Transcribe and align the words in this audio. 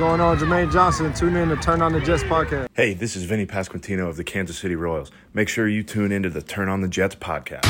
What's 0.00 0.08
going 0.08 0.20
on, 0.22 0.38
Jermaine 0.38 0.72
Johnson? 0.72 1.12
Tune 1.12 1.36
in 1.36 1.50
to 1.50 1.56
Turn 1.56 1.82
on 1.82 1.92
the 1.92 2.00
Jets 2.00 2.22
podcast. 2.22 2.68
Hey, 2.72 2.94
this 2.94 3.16
is 3.16 3.24
Vinny 3.24 3.44
Pasquantino 3.44 4.08
of 4.08 4.16
the 4.16 4.24
Kansas 4.24 4.56
City 4.56 4.74
Royals. 4.74 5.10
Make 5.34 5.46
sure 5.46 5.68
you 5.68 5.82
tune 5.82 6.10
into 6.10 6.30
the 6.30 6.40
Turn 6.40 6.70
on 6.70 6.80
the 6.80 6.88
Jets 6.88 7.16
podcast. 7.16 7.66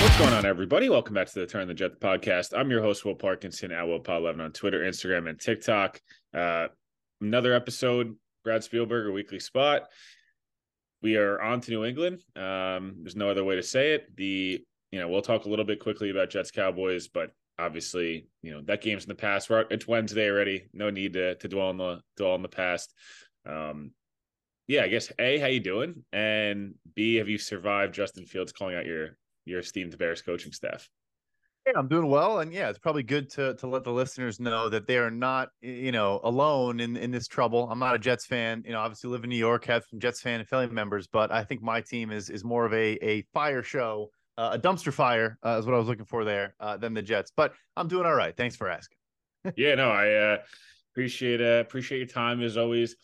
What's 0.00 0.16
going 0.16 0.32
on, 0.32 0.46
everybody? 0.46 0.88
Welcome 0.88 1.14
back 1.14 1.26
to 1.26 1.40
the 1.40 1.46
Turn 1.48 1.62
on 1.62 1.66
the 1.66 1.74
Jets 1.74 1.96
podcast. 1.96 2.56
I'm 2.56 2.70
your 2.70 2.82
host, 2.82 3.04
Will 3.04 3.16
Parkinson, 3.16 3.72
at 3.72 3.82
WillPod11 3.82 4.40
on 4.40 4.52
Twitter, 4.52 4.78
Instagram, 4.78 5.28
and 5.28 5.40
TikTok. 5.40 6.00
Uh, 6.32 6.68
another 7.22 7.54
episode, 7.54 8.16
Brad 8.44 8.64
Spielberg, 8.64 9.06
Spielberger 9.06 9.14
Weekly 9.14 9.40
Spot. 9.40 9.84
We 11.02 11.16
are 11.16 11.40
on 11.40 11.60
to 11.62 11.70
New 11.70 11.84
England. 11.84 12.22
Um, 12.36 12.96
there's 13.00 13.16
no 13.16 13.30
other 13.30 13.44
way 13.44 13.56
to 13.56 13.62
say 13.62 13.94
it. 13.94 14.14
The 14.16 14.64
you 14.90 15.00
know 15.00 15.08
we'll 15.08 15.22
talk 15.22 15.46
a 15.46 15.48
little 15.48 15.64
bit 15.64 15.80
quickly 15.80 16.10
about 16.10 16.30
Jets 16.30 16.50
Cowboys, 16.50 17.08
but 17.08 17.32
obviously 17.58 18.28
you 18.42 18.52
know 18.52 18.62
that 18.62 18.82
game's 18.82 19.04
in 19.04 19.08
the 19.08 19.14
past. 19.14 19.50
We're, 19.50 19.64
it's 19.70 19.88
Wednesday 19.88 20.30
already. 20.30 20.68
No 20.72 20.90
need 20.90 21.14
to 21.14 21.34
to 21.36 21.48
dwell 21.48 21.68
on 21.68 21.78
the 21.78 22.00
dwell 22.16 22.32
on 22.32 22.42
the 22.42 22.48
past. 22.48 22.92
Um, 23.46 23.92
yeah, 24.68 24.84
I 24.84 24.88
guess 24.88 25.12
a 25.18 25.38
how 25.38 25.48
you 25.48 25.60
doing, 25.60 26.04
and 26.12 26.74
b 26.94 27.16
have 27.16 27.28
you 27.28 27.38
survived 27.38 27.94
Justin 27.94 28.26
Fields 28.26 28.52
calling 28.52 28.76
out 28.76 28.86
your 28.86 29.16
your 29.44 29.60
esteemed 29.60 29.96
Bears 29.98 30.22
coaching 30.22 30.52
staff? 30.52 30.88
I'm 31.76 31.88
doing 31.88 32.08
well, 32.08 32.40
and 32.40 32.52
yeah, 32.52 32.68
it's 32.68 32.78
probably 32.78 33.02
good 33.02 33.30
to 33.30 33.54
to 33.54 33.66
let 33.66 33.84
the 33.84 33.92
listeners 33.92 34.40
know 34.40 34.68
that 34.68 34.86
they 34.86 34.98
are 34.98 35.10
not, 35.10 35.50
you 35.60 35.92
know, 35.92 36.20
alone 36.24 36.80
in 36.80 36.96
in 36.96 37.10
this 37.10 37.28
trouble. 37.28 37.68
I'm 37.70 37.78
not 37.78 37.94
a 37.94 37.98
Jets 37.98 38.26
fan, 38.26 38.62
you 38.66 38.72
know. 38.72 38.80
Obviously, 38.80 39.10
live 39.10 39.22
in 39.24 39.30
New 39.30 39.36
York, 39.36 39.64
have 39.66 39.84
some 39.88 40.00
Jets 40.00 40.20
fan 40.20 40.40
and 40.40 40.48
family 40.48 40.66
members, 40.68 41.06
but 41.06 41.30
I 41.30 41.44
think 41.44 41.62
my 41.62 41.80
team 41.80 42.10
is 42.10 42.30
is 42.30 42.44
more 42.44 42.64
of 42.66 42.72
a 42.72 42.98
a 43.02 43.22
fire 43.32 43.62
show, 43.62 44.10
uh, 44.36 44.50
a 44.54 44.58
dumpster 44.58 44.92
fire 44.92 45.38
uh, 45.44 45.56
is 45.58 45.66
what 45.66 45.74
I 45.74 45.78
was 45.78 45.86
looking 45.86 46.04
for 46.04 46.24
there 46.24 46.54
uh, 46.58 46.76
than 46.76 46.94
the 46.94 47.02
Jets. 47.02 47.32
But 47.36 47.54
I'm 47.76 47.88
doing 47.88 48.06
all 48.06 48.14
right. 48.14 48.36
Thanks 48.36 48.56
for 48.56 48.68
asking. 48.68 48.98
yeah, 49.56 49.74
no, 49.76 49.90
I 49.90 50.12
uh, 50.12 50.38
appreciate 50.92 51.40
uh, 51.40 51.60
appreciate 51.60 51.98
your 51.98 52.08
time 52.08 52.42
as 52.42 52.56
always. 52.56 52.96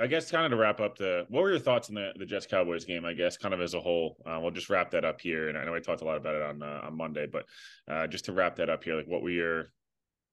I 0.00 0.06
guess 0.06 0.30
kind 0.30 0.46
of 0.46 0.50
to 0.50 0.56
wrap 0.56 0.80
up 0.80 0.96
the 0.96 1.26
what 1.28 1.42
were 1.42 1.50
your 1.50 1.58
thoughts 1.58 1.90
on 1.90 1.94
the 1.94 2.12
the 2.16 2.24
Jets 2.24 2.46
Cowboys 2.46 2.84
game? 2.84 3.04
I 3.04 3.12
guess 3.12 3.36
kind 3.36 3.52
of 3.52 3.60
as 3.60 3.74
a 3.74 3.80
whole. 3.80 4.16
Uh, 4.24 4.38
we'll 4.40 4.50
just 4.50 4.70
wrap 4.70 4.90
that 4.92 5.04
up 5.04 5.20
here, 5.20 5.48
and 5.48 5.58
I 5.58 5.64
know 5.64 5.74
I 5.74 5.80
talked 5.80 6.00
a 6.00 6.06
lot 6.06 6.16
about 6.16 6.34
it 6.34 6.42
on 6.42 6.62
uh, 6.62 6.80
on 6.84 6.96
Monday, 6.96 7.26
but 7.26 7.44
uh, 7.86 8.06
just 8.06 8.24
to 8.24 8.32
wrap 8.32 8.56
that 8.56 8.70
up 8.70 8.82
here, 8.82 8.96
like 8.96 9.06
what 9.06 9.22
were 9.22 9.30
your 9.30 9.72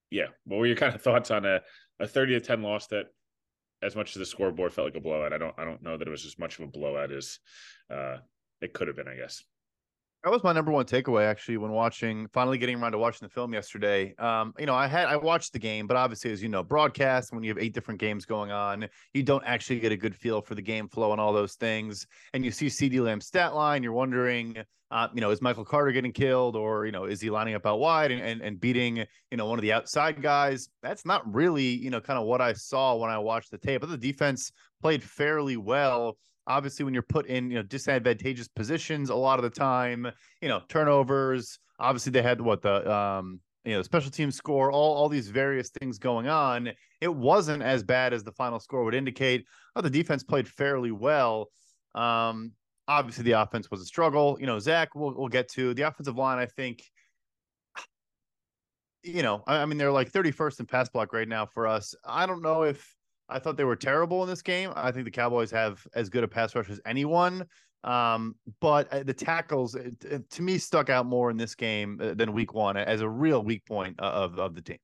yeah, 0.10 0.28
what 0.46 0.58
were 0.58 0.66
your 0.68 0.76
kind 0.84 0.96
of 0.96 1.02
thoughts 1.02 1.32
on 1.32 1.46
a 1.46 1.62
a 2.00 2.08
thirty 2.08 2.34
to 2.34 2.40
ten 2.40 2.62
loss 2.62 2.88
that, 2.88 3.08
as 3.82 3.96
much 3.96 4.16
as 4.16 4.20
the 4.20 4.26
scoreboard 4.26 4.74
felt 4.74 4.88
like 4.88 4.96
a 4.96 5.02
blowout, 5.02 5.34
I 5.34 5.38
don't 5.38 5.56
I 5.58 5.66
don't 5.66 5.84
know 5.84 5.98
that 5.98 6.08
it 6.08 6.12
was 6.12 6.26
as 6.26 6.40
much 6.40 6.58
of 6.60 6.66
a 6.66 6.72
blowout 6.72 7.12
as 7.12 7.40
uh, 7.90 8.18
it 8.62 8.74
could 8.74 8.88
have 8.88 8.96
been. 8.96 9.10
I 9.10 9.16
guess. 9.16 9.44
That 10.28 10.34
was 10.34 10.44
my 10.44 10.52
number 10.52 10.74
one 10.74 10.84
takeaway 10.84 11.24
actually 11.24 11.56
when 11.56 11.72
watching 11.72 12.28
finally 12.34 12.58
getting 12.58 12.82
around 12.82 12.92
to 12.92 12.98
watching 12.98 13.26
the 13.26 13.34
film 13.34 13.54
yesterday. 13.54 14.14
Um, 14.20 14.54
you 14.60 14.66
know, 14.66 14.76
I 14.76 14.86
had 14.86 15.08
I 15.08 15.16
watched 15.16 15.54
the 15.54 15.60
game, 15.60 15.88
but 15.88 15.96
obviously, 15.96 16.34
as 16.34 16.44
you 16.44 16.50
know, 16.50 16.64
broadcast 16.64 17.32
when 17.32 17.44
you 17.44 17.50
have 17.50 17.58
eight 17.58 17.74
different 17.74 17.98
games 17.98 18.26
going 18.26 18.52
on, 18.52 18.90
you 19.14 19.24
don't 19.24 19.46
actually 19.46 19.80
get 19.80 19.94
a 19.94 19.96
good 19.96 20.14
feel 20.14 20.42
for 20.42 20.54
the 20.54 20.62
game 20.62 20.90
flow 20.90 21.14
and 21.14 21.22
all 21.22 21.32
those 21.32 21.54
things. 21.54 22.06
And 22.34 22.44
you 22.44 22.52
see 22.52 22.66
CeeDee 22.66 23.00
Lamb's 23.00 23.26
stat 23.26 23.56
line, 23.56 23.84
you're 23.84 23.94
wondering, 23.94 24.58
uh, 24.92 25.08
you 25.16 25.22
know, 25.22 25.30
is 25.30 25.42
Michael 25.42 25.64
Carter 25.64 25.94
getting 25.94 26.12
killed 26.12 26.58
or 26.58 26.86
you 26.86 26.92
know, 26.92 27.06
is 27.06 27.22
he 27.22 27.30
lining 27.30 27.56
up 27.56 27.66
out 27.66 27.80
wide 27.80 28.12
and, 28.12 28.22
and 28.22 28.42
and 28.42 28.60
beating, 28.60 28.98
you 29.32 29.38
know, 29.38 29.46
one 29.46 29.58
of 29.58 29.64
the 29.64 29.72
outside 29.72 30.22
guys? 30.22 30.68
That's 30.84 31.06
not 31.06 31.24
really, 31.34 31.64
you 31.64 31.90
know, 31.90 32.02
kind 32.02 32.20
of 32.20 32.26
what 32.26 32.42
I 32.42 32.52
saw 32.52 32.98
when 32.98 33.10
I 33.10 33.18
watched 33.18 33.52
the 33.52 33.58
tape. 33.58 33.80
But 33.80 33.92
the 33.92 33.98
defense 33.98 34.52
played 34.82 35.02
fairly 35.02 35.56
well 35.56 36.18
obviously 36.48 36.86
when 36.86 36.94
you're 36.94 37.04
put 37.04 37.28
in 37.28 37.52
you 37.52 37.58
know 37.58 37.64
disadvantageous 37.64 38.48
positions 38.48 39.10
a 39.10 39.16
lot 39.16 39.38
of 39.38 39.44
the 39.44 39.50
time 39.50 40.10
you 40.42 40.48
know 40.48 40.62
turnovers 40.70 41.60
obviously 41.80 42.12
they 42.12 42.22
had 42.22 42.42
what 42.42 42.62
the 42.62 42.92
um 42.92 43.40
you 43.66 43.74
know 43.74 43.82
special 43.82 44.10
team 44.10 44.32
score 44.32 44.72
all 44.72 44.96
all 44.96 45.10
these 45.10 45.30
various 45.30 45.70
things 45.70 46.00
going 46.00 46.28
on. 46.28 46.72
It 47.02 47.14
wasn't 47.14 47.62
as 47.62 47.84
bad 47.84 48.14
as 48.14 48.24
the 48.24 48.32
final 48.32 48.60
score 48.60 48.84
would 48.86 48.96
indicate 48.96 49.46
oh, 49.76 49.82
the 49.82 49.90
defense 49.90 50.24
played 50.24 50.48
fairly 50.48 50.92
well. 50.92 51.50
Um 51.94 52.54
obviously 52.88 53.26
the 53.26 53.34
offense 53.34 53.70
was 53.70 53.82
a 53.82 53.86
struggle. 53.86 54.38
You 54.40 54.48
know 54.48 54.58
zach 54.60 54.96
we'll, 54.96 55.14
we'll 55.16 55.28
get 55.28 55.50
to 55.50 55.74
the 55.74 55.84
offensive 55.84 56.16
line 56.16 56.40
i 56.40 56.46
think 56.46 56.82
you 59.04 59.22
know 59.22 59.44
I, 59.46 59.58
I 59.58 59.66
mean 59.66 59.78
they're 59.78 59.92
like 59.92 60.12
31st 60.12 60.62
in 60.62 60.66
pass 60.66 60.90
block 60.90 61.12
right 61.12 61.28
now 61.28 61.46
for 61.46 61.68
us. 61.68 61.94
I 62.06 62.26
don't 62.26 62.42
know 62.42 62.64
if 62.64 62.96
I 63.30 63.40
thought 63.40 63.58
they 63.58 63.64
were 63.64 63.76
terrible 63.76 64.24
in 64.24 64.30
this 64.30 64.42
game. 64.42 64.72
I 64.76 64.92
think 64.92 65.06
the 65.06 65.12
Cowboys 65.12 65.52
have 65.52 65.86
as 65.94 66.10
good 66.10 66.24
a 66.24 66.28
pass 66.28 66.56
rush 66.56 66.70
as 66.70 66.80
anyone. 66.86 67.46
Um, 67.84 68.36
but 68.60 68.92
uh, 68.92 69.04
the 69.04 69.14
tackles 69.14 69.76
it, 69.76 70.04
it, 70.04 70.30
to 70.32 70.42
me 70.42 70.58
stuck 70.58 70.90
out 70.90 71.06
more 71.06 71.30
in 71.30 71.38
this 71.38 71.56
game 71.56 72.00
uh, 72.02 72.14
than 72.16 72.34
week 72.34 72.54
one 72.54 72.76
as 72.76 73.02
a 73.02 73.08
real 73.08 73.44
weak 73.44 73.66
point 73.66 74.00
of, 74.00 74.38
of 74.40 74.56
the 74.56 74.62
team. 74.62 74.80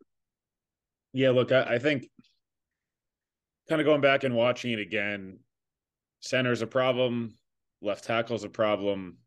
Yeah, 1.12 1.32
look, 1.32 1.52
I, 1.52 1.64
I 1.64 1.80
think 1.80 2.10
kind 3.68 3.82
of 3.82 3.86
going 3.86 4.02
back 4.02 4.24
and 4.24 4.36
watching 4.36 4.72
it 4.72 4.80
again, 4.80 5.40
center's 6.20 6.62
a 6.62 6.68
problem, 6.68 7.38
left 7.82 8.06
tackle's 8.06 8.44
a 8.44 8.50
problem. 8.50 9.18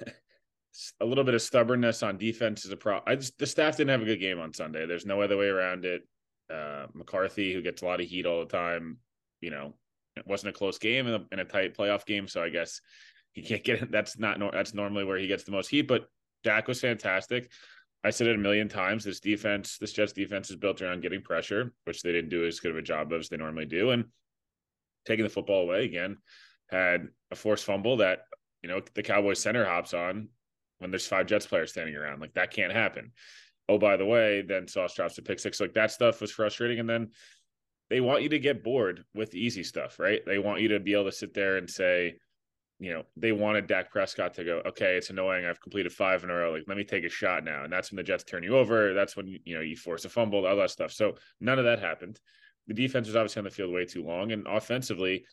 a 1.00 1.04
little 1.04 1.24
bit 1.24 1.34
of 1.34 1.42
stubbornness 1.42 2.02
on 2.02 2.18
defense 2.18 2.64
is 2.64 2.70
a 2.70 2.76
problem. 2.76 3.04
I 3.06 3.16
just 3.16 3.38
the 3.38 3.46
staff 3.46 3.76
didn't 3.76 3.90
have 3.90 4.02
a 4.02 4.06
good 4.06 4.20
game 4.20 4.40
on 4.40 4.52
Sunday. 4.52 4.86
There's 4.86 5.06
no 5.06 5.20
other 5.20 5.36
way 5.36 5.48
around 5.48 5.84
it 5.84 6.02
uh, 6.52 6.86
McCarthy, 6.94 7.52
who 7.52 7.62
gets 7.62 7.82
a 7.82 7.86
lot 7.86 8.00
of 8.00 8.06
heat 8.06 8.26
all 8.26 8.40
the 8.40 8.46
time. 8.46 8.98
You 9.40 9.50
know, 9.50 9.74
it 10.16 10.26
wasn't 10.26 10.54
a 10.54 10.58
close 10.58 10.78
game 10.78 11.06
in 11.06 11.14
a, 11.14 11.24
in 11.32 11.38
a 11.38 11.44
tight 11.44 11.76
playoff 11.76 12.06
game, 12.06 12.28
so 12.28 12.42
I 12.42 12.48
guess 12.48 12.80
he 13.32 13.42
can't 13.42 13.64
get 13.64 13.82
it. 13.82 13.90
That's 13.90 14.18
not 14.18 14.38
that's 14.52 14.74
normally 14.74 15.04
where 15.04 15.18
he 15.18 15.26
gets 15.26 15.44
the 15.44 15.52
most 15.52 15.68
heat. 15.68 15.82
But 15.82 16.06
Dak 16.42 16.68
was 16.68 16.80
fantastic. 16.80 17.50
I 18.02 18.10
said 18.10 18.26
it 18.26 18.36
a 18.36 18.38
million 18.38 18.68
times. 18.68 19.04
This 19.04 19.20
defense, 19.20 19.78
this 19.78 19.92
Jets 19.92 20.12
defense, 20.12 20.50
is 20.50 20.56
built 20.56 20.82
around 20.82 21.00
getting 21.00 21.22
pressure, 21.22 21.72
which 21.84 22.02
they 22.02 22.12
didn't 22.12 22.30
do 22.30 22.46
as 22.46 22.60
good 22.60 22.72
of 22.72 22.76
a 22.76 22.82
job 22.82 23.12
of 23.12 23.20
as 23.20 23.28
they 23.28 23.36
normally 23.36 23.66
do, 23.66 23.90
and 23.90 24.04
taking 25.06 25.24
the 25.24 25.30
football 25.30 25.62
away 25.62 25.84
again. 25.84 26.18
Had 26.70 27.08
a 27.30 27.36
forced 27.36 27.64
fumble 27.64 27.98
that 27.98 28.20
you 28.62 28.68
know 28.68 28.80
the 28.94 29.02
Cowboys 29.02 29.40
center 29.40 29.64
hops 29.64 29.94
on 29.94 30.28
when 30.78 30.90
there's 30.90 31.06
five 31.06 31.26
Jets 31.26 31.46
players 31.46 31.70
standing 31.70 31.96
around. 31.96 32.20
Like 32.20 32.34
that 32.34 32.52
can't 32.52 32.72
happen 32.72 33.12
oh, 33.68 33.78
by 33.78 33.96
the 33.96 34.04
way, 34.04 34.42
then 34.42 34.68
Sauce 34.68 34.94
drops 34.94 35.18
a 35.18 35.22
pick 35.22 35.38
six. 35.38 35.60
Like 35.60 35.74
that 35.74 35.90
stuff 35.90 36.20
was 36.20 36.30
frustrating. 36.30 36.80
And 36.80 36.88
then 36.88 37.10
they 37.90 38.00
want 38.00 38.22
you 38.22 38.28
to 38.30 38.38
get 38.38 38.64
bored 38.64 39.04
with 39.14 39.34
easy 39.34 39.62
stuff, 39.62 39.98
right? 39.98 40.20
They 40.26 40.38
want 40.38 40.60
you 40.60 40.68
to 40.68 40.80
be 40.80 40.94
able 40.94 41.04
to 41.04 41.12
sit 41.12 41.34
there 41.34 41.56
and 41.56 41.68
say, 41.68 42.16
you 42.80 42.92
know, 42.92 43.04
they 43.16 43.32
wanted 43.32 43.66
Dak 43.66 43.90
Prescott 43.90 44.34
to 44.34 44.44
go, 44.44 44.62
okay, 44.66 44.96
it's 44.96 45.10
annoying. 45.10 45.44
I've 45.44 45.60
completed 45.60 45.92
five 45.92 46.24
in 46.24 46.30
a 46.30 46.34
row. 46.34 46.52
Like, 46.52 46.64
let 46.66 46.76
me 46.76 46.84
take 46.84 47.04
a 47.04 47.08
shot 47.08 47.44
now. 47.44 47.64
And 47.64 47.72
that's 47.72 47.90
when 47.90 47.96
the 47.96 48.02
Jets 48.02 48.24
turn 48.24 48.42
you 48.42 48.56
over. 48.56 48.94
That's 48.94 49.16
when, 49.16 49.26
you 49.26 49.54
know, 49.54 49.60
you 49.60 49.76
force 49.76 50.04
a 50.04 50.08
fumble, 50.08 50.46
all 50.46 50.56
that 50.56 50.70
stuff. 50.70 50.92
So 50.92 51.14
none 51.40 51.58
of 51.58 51.66
that 51.66 51.78
happened. 51.78 52.18
The 52.66 52.74
defense 52.74 53.06
was 53.06 53.16
obviously 53.16 53.40
on 53.40 53.44
the 53.44 53.50
field 53.50 53.72
way 53.72 53.84
too 53.84 54.04
long. 54.04 54.32
And 54.32 54.46
offensively, 54.46 55.24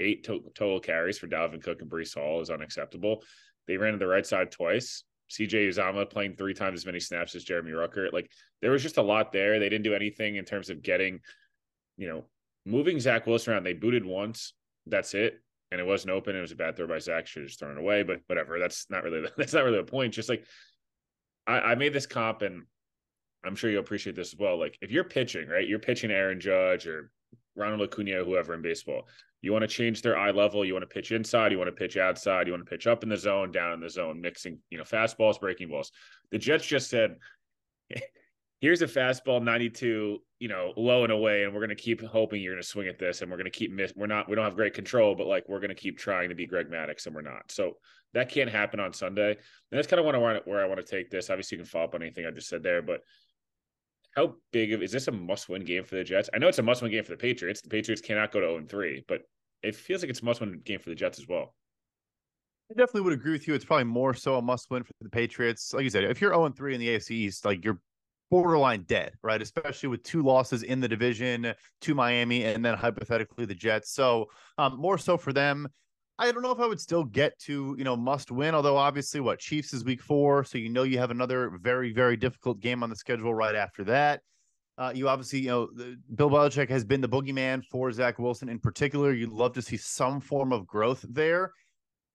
eight 0.00 0.24
to- 0.24 0.50
total 0.54 0.80
carries 0.80 1.18
for 1.18 1.28
Dalvin 1.28 1.62
Cook 1.62 1.80
and 1.80 1.90
Breece 1.90 2.14
Hall 2.14 2.40
is 2.40 2.50
unacceptable. 2.50 3.22
They 3.66 3.76
ran 3.76 3.92
to 3.92 3.98
the 3.98 4.06
right 4.06 4.26
side 4.26 4.50
twice. 4.50 5.04
CJ 5.30 5.68
Uzomah 5.68 6.08
playing 6.10 6.34
three 6.34 6.54
times 6.54 6.80
as 6.80 6.86
many 6.86 7.00
snaps 7.00 7.34
as 7.34 7.44
Jeremy 7.44 7.72
Ruckert. 7.72 8.12
Like 8.12 8.30
there 8.62 8.70
was 8.70 8.82
just 8.82 8.96
a 8.96 9.02
lot 9.02 9.32
there. 9.32 9.58
They 9.58 9.68
didn't 9.68 9.84
do 9.84 9.94
anything 9.94 10.36
in 10.36 10.44
terms 10.44 10.70
of 10.70 10.82
getting, 10.82 11.20
you 11.96 12.08
know, 12.08 12.24
moving 12.64 12.98
Zach 12.98 13.26
Wilson 13.26 13.52
around. 13.52 13.64
They 13.64 13.74
booted 13.74 14.04
once. 14.04 14.54
That's 14.86 15.14
it. 15.14 15.40
And 15.70 15.80
it 15.80 15.86
wasn't 15.86 16.12
open. 16.12 16.34
It 16.34 16.40
was 16.40 16.52
a 16.52 16.56
bad 16.56 16.76
throw 16.76 16.86
by 16.86 16.98
Zach. 16.98 17.26
Should 17.26 17.42
have 17.42 17.48
just 17.48 17.60
thrown 17.60 17.76
it 17.76 17.80
away. 17.80 18.02
But 18.02 18.20
whatever. 18.26 18.58
That's 18.58 18.88
not 18.90 19.04
really 19.04 19.28
that's 19.36 19.52
not 19.52 19.64
really 19.64 19.78
the 19.78 19.84
point. 19.84 20.14
Just 20.14 20.28
like 20.28 20.44
I, 21.46 21.60
I 21.60 21.74
made 21.74 21.92
this 21.92 22.06
comp 22.06 22.42
and 22.42 22.64
I'm 23.44 23.54
sure 23.54 23.70
you'll 23.70 23.80
appreciate 23.80 24.16
this 24.16 24.32
as 24.32 24.38
well. 24.38 24.58
Like 24.58 24.78
if 24.80 24.90
you're 24.90 25.04
pitching, 25.04 25.48
right? 25.48 25.66
You're 25.66 25.78
pitching 25.78 26.10
Aaron 26.10 26.40
Judge 26.40 26.86
or 26.86 27.10
Ronald 27.54 27.82
Acuna, 27.82 28.24
whoever 28.24 28.54
in 28.54 28.62
baseball. 28.62 29.06
You 29.40 29.52
want 29.52 29.62
to 29.62 29.68
change 29.68 30.02
their 30.02 30.18
eye 30.18 30.32
level. 30.32 30.64
You 30.64 30.72
want 30.72 30.82
to 30.82 30.92
pitch 30.92 31.12
inside. 31.12 31.52
You 31.52 31.58
want 31.58 31.68
to 31.68 31.72
pitch 31.72 31.96
outside. 31.96 32.46
You 32.46 32.52
want 32.52 32.64
to 32.64 32.70
pitch 32.70 32.86
up 32.86 33.02
in 33.02 33.08
the 33.08 33.16
zone, 33.16 33.52
down 33.52 33.72
in 33.72 33.80
the 33.80 33.90
zone, 33.90 34.20
mixing, 34.20 34.58
you 34.70 34.78
know, 34.78 34.84
fastballs, 34.84 35.40
breaking 35.40 35.68
balls. 35.68 35.92
The 36.30 36.38
Jets 36.38 36.66
just 36.66 36.90
said, 36.90 37.16
here's 38.60 38.82
a 38.82 38.86
fastball 38.86 39.42
92 39.42 40.18
you 40.40 40.48
know 40.48 40.72
low 40.76 41.04
and 41.04 41.12
away 41.12 41.44
and 41.44 41.52
we're 41.52 41.60
going 41.60 41.68
to 41.68 41.74
keep 41.74 42.02
hoping 42.02 42.42
you're 42.42 42.54
going 42.54 42.62
to 42.62 42.68
swing 42.68 42.88
at 42.88 42.98
this 42.98 43.22
and 43.22 43.30
we're 43.30 43.36
going 43.36 43.50
to 43.50 43.56
keep 43.56 43.72
miss 43.72 43.92
we're 43.96 44.06
not 44.06 44.28
we 44.28 44.34
don't 44.34 44.44
have 44.44 44.56
great 44.56 44.74
control 44.74 45.14
but 45.14 45.26
like 45.26 45.48
we're 45.48 45.60
going 45.60 45.68
to 45.68 45.74
keep 45.74 45.98
trying 45.98 46.28
to 46.28 46.34
be 46.34 46.46
greg 46.46 46.68
maddux 46.70 47.06
and 47.06 47.14
we're 47.14 47.22
not 47.22 47.50
so 47.50 47.74
that 48.14 48.28
can't 48.28 48.50
happen 48.50 48.80
on 48.80 48.92
sunday 48.92 49.30
and 49.30 49.38
that's 49.70 49.86
kind 49.86 50.00
of 50.00 50.06
where 50.06 50.60
i 50.62 50.66
want 50.66 50.78
to 50.78 50.82
take 50.82 51.10
this 51.10 51.30
obviously 51.30 51.56
you 51.56 51.62
can 51.62 51.68
follow 51.68 51.84
up 51.84 51.94
on 51.94 52.02
anything 52.02 52.26
i 52.26 52.30
just 52.30 52.48
said 52.48 52.62
there 52.62 52.82
but 52.82 53.00
how 54.18 54.34
big 54.52 54.72
of 54.72 54.82
is 54.82 54.90
this 54.90 55.06
a 55.06 55.12
must-win 55.12 55.64
game 55.64 55.84
for 55.84 55.94
the 55.94 56.02
jets 56.02 56.28
i 56.34 56.38
know 56.38 56.48
it's 56.48 56.58
a 56.58 56.62
must-win 56.62 56.90
game 56.90 57.04
for 57.04 57.12
the 57.12 57.16
patriots 57.16 57.60
the 57.60 57.68
patriots 57.68 58.02
cannot 58.02 58.32
go 58.32 58.40
to 58.40 58.46
0 58.46 58.64
3 58.68 59.04
but 59.06 59.20
it 59.62 59.76
feels 59.76 60.02
like 60.02 60.10
it's 60.10 60.22
a 60.22 60.24
must-win 60.24 60.60
game 60.64 60.80
for 60.80 60.90
the 60.90 60.96
jets 60.96 61.18
as 61.18 61.28
well 61.28 61.54
I 62.70 62.74
definitely 62.74 63.00
would 63.00 63.14
agree 63.14 63.32
with 63.32 63.48
you. 63.48 63.54
It's 63.54 63.64
probably 63.64 63.84
more 63.84 64.12
so 64.12 64.36
a 64.36 64.42
must 64.42 64.70
win 64.70 64.82
for 64.82 64.92
the 65.00 65.08
Patriots. 65.08 65.72
Like 65.72 65.84
you 65.84 65.88
said, 65.88 66.04
if 66.04 66.20
you're 66.20 66.34
0 66.34 66.50
3 66.50 66.74
in 66.74 66.80
the 66.80 66.88
AFC 66.88 67.12
East, 67.12 67.46
like 67.46 67.64
you're 67.64 67.80
borderline 68.30 68.82
dead, 68.82 69.12
right? 69.22 69.40
Especially 69.40 69.88
with 69.88 70.02
two 70.02 70.22
losses 70.22 70.62
in 70.62 70.78
the 70.78 70.86
division 70.86 71.54
to 71.80 71.94
Miami 71.94 72.44
and 72.44 72.62
then 72.62 72.74
hypothetically 72.74 73.46
the 73.46 73.54
Jets. 73.54 73.92
So 73.92 74.26
um, 74.58 74.78
more 74.78 74.98
so 74.98 75.16
for 75.16 75.32
them. 75.32 75.68
I 76.20 76.32
don't 76.32 76.42
know 76.42 76.50
if 76.50 76.58
I 76.58 76.66
would 76.66 76.80
still 76.80 77.04
get 77.04 77.38
to, 77.40 77.76
you 77.78 77.84
know, 77.84 77.96
must 77.96 78.32
win, 78.32 78.54
although 78.54 78.76
obviously 78.76 79.20
what 79.20 79.38
Chiefs 79.38 79.72
is 79.72 79.84
week 79.84 80.02
four. 80.02 80.42
So 80.42 80.58
you 80.58 80.68
know 80.68 80.82
you 80.82 80.98
have 80.98 81.12
another 81.12 81.52
very, 81.62 81.92
very 81.92 82.16
difficult 82.16 82.60
game 82.60 82.82
on 82.82 82.90
the 82.90 82.96
schedule 82.96 83.32
right 83.32 83.54
after 83.54 83.84
that. 83.84 84.20
Uh, 84.78 84.92
you 84.94 85.08
obviously, 85.08 85.40
you 85.40 85.48
know, 85.48 85.68
Bill 86.14 86.30
Belichick 86.30 86.68
has 86.70 86.84
been 86.84 87.00
the 87.00 87.08
boogeyman 87.08 87.64
for 87.64 87.90
Zach 87.92 88.18
Wilson 88.18 88.48
in 88.48 88.58
particular. 88.58 89.12
You'd 89.12 89.30
love 89.30 89.52
to 89.54 89.62
see 89.62 89.76
some 89.76 90.20
form 90.20 90.52
of 90.52 90.66
growth 90.66 91.04
there. 91.08 91.52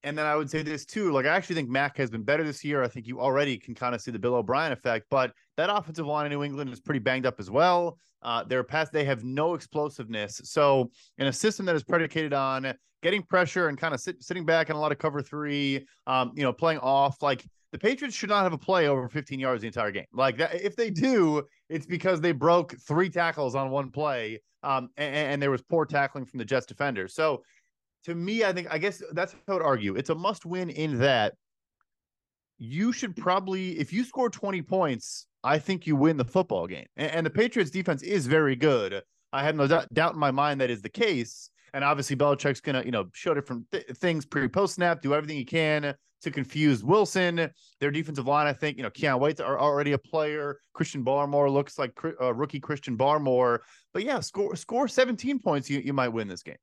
And 0.04 0.18
then 0.18 0.26
I 0.26 0.36
would 0.36 0.50
say 0.50 0.62
this 0.62 0.86
too. 0.86 1.12
Like 1.12 1.26
I 1.26 1.30
actually 1.30 1.56
think 1.56 1.70
Mac 1.70 1.98
has 1.98 2.10
been 2.10 2.24
better 2.24 2.44
this 2.44 2.64
year. 2.64 2.84
I 2.84 2.88
think 2.88 3.08
you 3.08 3.22
already 3.22 3.58
can 3.58 3.74
kind 3.74 3.96
of 3.96 4.02
see 4.02 4.12
the 4.12 4.20
Bill 4.20 4.36
O'Brien 4.36 4.72
effect, 4.72 5.06
but 5.10 5.34
that 5.58 5.70
offensive 5.70 6.06
line 6.06 6.26
in 6.26 6.32
New 6.32 6.44
England 6.44 6.72
is 6.72 6.82
pretty 6.82 7.00
banged 7.00 7.26
up 7.26 7.40
as 7.40 7.50
well. 7.50 7.98
Uh, 8.22 8.44
their 8.44 8.64
pass, 8.64 8.90
they 8.90 9.06
have 9.06 9.24
no 9.24 9.54
explosiveness. 9.54 10.42
So 10.44 10.92
in 11.18 11.28
a 11.28 11.34
system 11.34 11.66
that 11.68 11.76
is 11.76 11.84
predicated 11.84 12.34
on 12.34 12.74
getting 13.02 13.22
pressure 13.22 13.68
and 13.68 13.78
kind 13.78 13.94
of 13.94 14.00
sit, 14.00 14.22
sitting 14.24 14.46
back 14.46 14.70
in 14.70 14.76
a 14.76 14.80
lot 14.80 14.92
of 14.92 14.98
cover 14.98 15.22
three, 15.22 15.86
um, 16.08 16.32
you 16.36 16.44
know, 16.44 16.54
playing 16.54 16.80
off, 16.80 17.22
like 17.22 17.46
the 17.74 17.80
Patriots 17.80 18.16
should 18.16 18.30
not 18.30 18.44
have 18.44 18.54
a 18.54 18.58
play 18.58 18.88
over 18.88 19.10
15 19.10 19.40
yards 19.40 19.62
the 19.62 19.68
entire 19.68 19.92
game. 19.92 20.06
Like 20.14 20.38
that, 20.38 20.62
if 20.62 20.76
they 20.76 20.90
do, 20.90 21.44
it's 21.70 21.86
because 21.86 22.22
they 22.22 22.32
broke 22.32 22.76
three 22.88 23.10
tackles 23.10 23.56
on 23.56 23.72
one 23.72 23.90
play, 23.90 24.40
um, 24.64 24.90
and, 24.96 25.16
and 25.16 25.42
there 25.42 25.52
was 25.52 25.62
poor 25.62 25.86
tackling 25.86 26.26
from 26.26 26.38
the 26.38 26.46
Jets 26.46 26.66
defenders. 26.66 27.14
So 27.14 27.44
to 28.06 28.16
me, 28.16 28.44
I 28.44 28.54
think 28.54 28.68
I 28.72 28.78
guess 28.78 29.02
that's 29.12 29.34
how 29.34 29.40
I 29.48 29.54
would 29.54 29.62
argue. 29.62 29.96
It's 29.96 30.10
a 30.10 30.16
must 30.16 30.46
win 30.46 30.70
in 30.70 31.00
that 31.00 31.34
you 32.58 32.92
should 32.92 33.16
probably, 33.16 33.80
if 33.80 33.92
you 33.92 34.04
score 34.04 34.30
20 34.30 34.62
points, 34.62 35.28
I 35.44 35.60
think 35.60 35.86
you 35.86 35.96
win 35.96 36.18
the 36.18 36.26
football 36.26 36.68
game. 36.68 36.86
And, 36.96 37.12
and 37.12 37.26
the 37.26 37.30
Patriots 37.30 37.72
defense 37.72 38.04
is 38.04 38.28
very 38.28 38.56
good. 38.56 39.02
I 39.32 39.44
have 39.44 39.56
no 39.56 39.68
doubt 39.68 40.14
in 40.14 40.20
my 40.20 40.32
mind 40.32 40.62
that 40.62 40.70
is 40.70 40.82
the 40.82 40.90
case. 40.90 41.50
And 41.74 41.84
obviously, 41.84 42.16
Belichick's 42.16 42.62
to, 42.62 42.84
you 42.86 42.92
know, 42.92 43.06
show 43.14 43.34
different 43.34 43.66
th- 43.72 43.86
things 43.98 44.26
pre 44.26 44.48
post 44.48 44.76
snap, 44.76 45.02
do 45.02 45.16
everything 45.16 45.38
he 45.38 45.46
can 45.46 45.96
to 46.22 46.32
confuse 46.32 46.84
Wilson. 46.84 47.50
Their 47.80 47.90
defensive 47.90 48.28
line, 48.28 48.46
I 48.46 48.54
think, 48.54 48.78
you 48.78 48.84
know, 48.84 48.92
Keion 48.92 49.20
White's 49.20 49.42
are 49.42 49.60
already 49.60 49.94
a 49.94 49.98
player. 49.98 50.60
Christian 50.74 51.04
Barmore 51.04 51.52
looks 51.52 51.80
like 51.80 51.98
uh, 52.22 52.34
rookie 52.34 52.60
Christian 52.60 52.96
Barmore. 52.96 53.60
But 53.92 54.04
yeah, 54.04 54.20
score 54.20 54.56
score 54.56 54.88
17 54.88 55.40
points, 55.40 55.70
you, 55.70 55.80
you 55.80 55.94
might 55.94 56.10
win 56.10 56.28
this 56.28 56.44
game. 56.44 56.58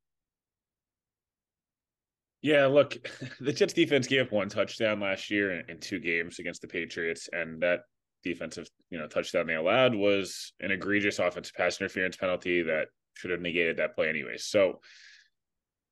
Yeah, 2.43 2.67
look, 2.67 2.97
the 3.41 3.53
Jets 3.53 3.73
defense 3.73 4.07
gave 4.07 4.27
up 4.27 4.33
one 4.33 4.49
touchdown 4.49 5.01
last 5.01 5.31
year 5.31 5.53
in, 5.53 5.71
in, 5.71 5.79
two 5.79 5.99
games 5.99 6.39
against 6.39 6.63
the 6.63 6.69
Patriots, 6.69 7.29
and 7.33 7.61
that 7.63 7.81
defensive, 8.23 8.69
you 8.91 8.99
know, 8.99 9.07
touchdown 9.07 9.47
they 9.47 9.55
allowed 9.55 9.95
was 9.95 10.53
an 10.61 10.71
egregious 10.71 11.19
offensive 11.19 11.55
pass 11.55 11.81
interference 11.81 12.17
penalty 12.17 12.63
that 12.63 12.89
should 13.15 13.31
have 13.31 13.41
negated 13.41 13.77
that 13.77 13.95
play 13.95 14.09
anyway. 14.09 14.37
So 14.37 14.81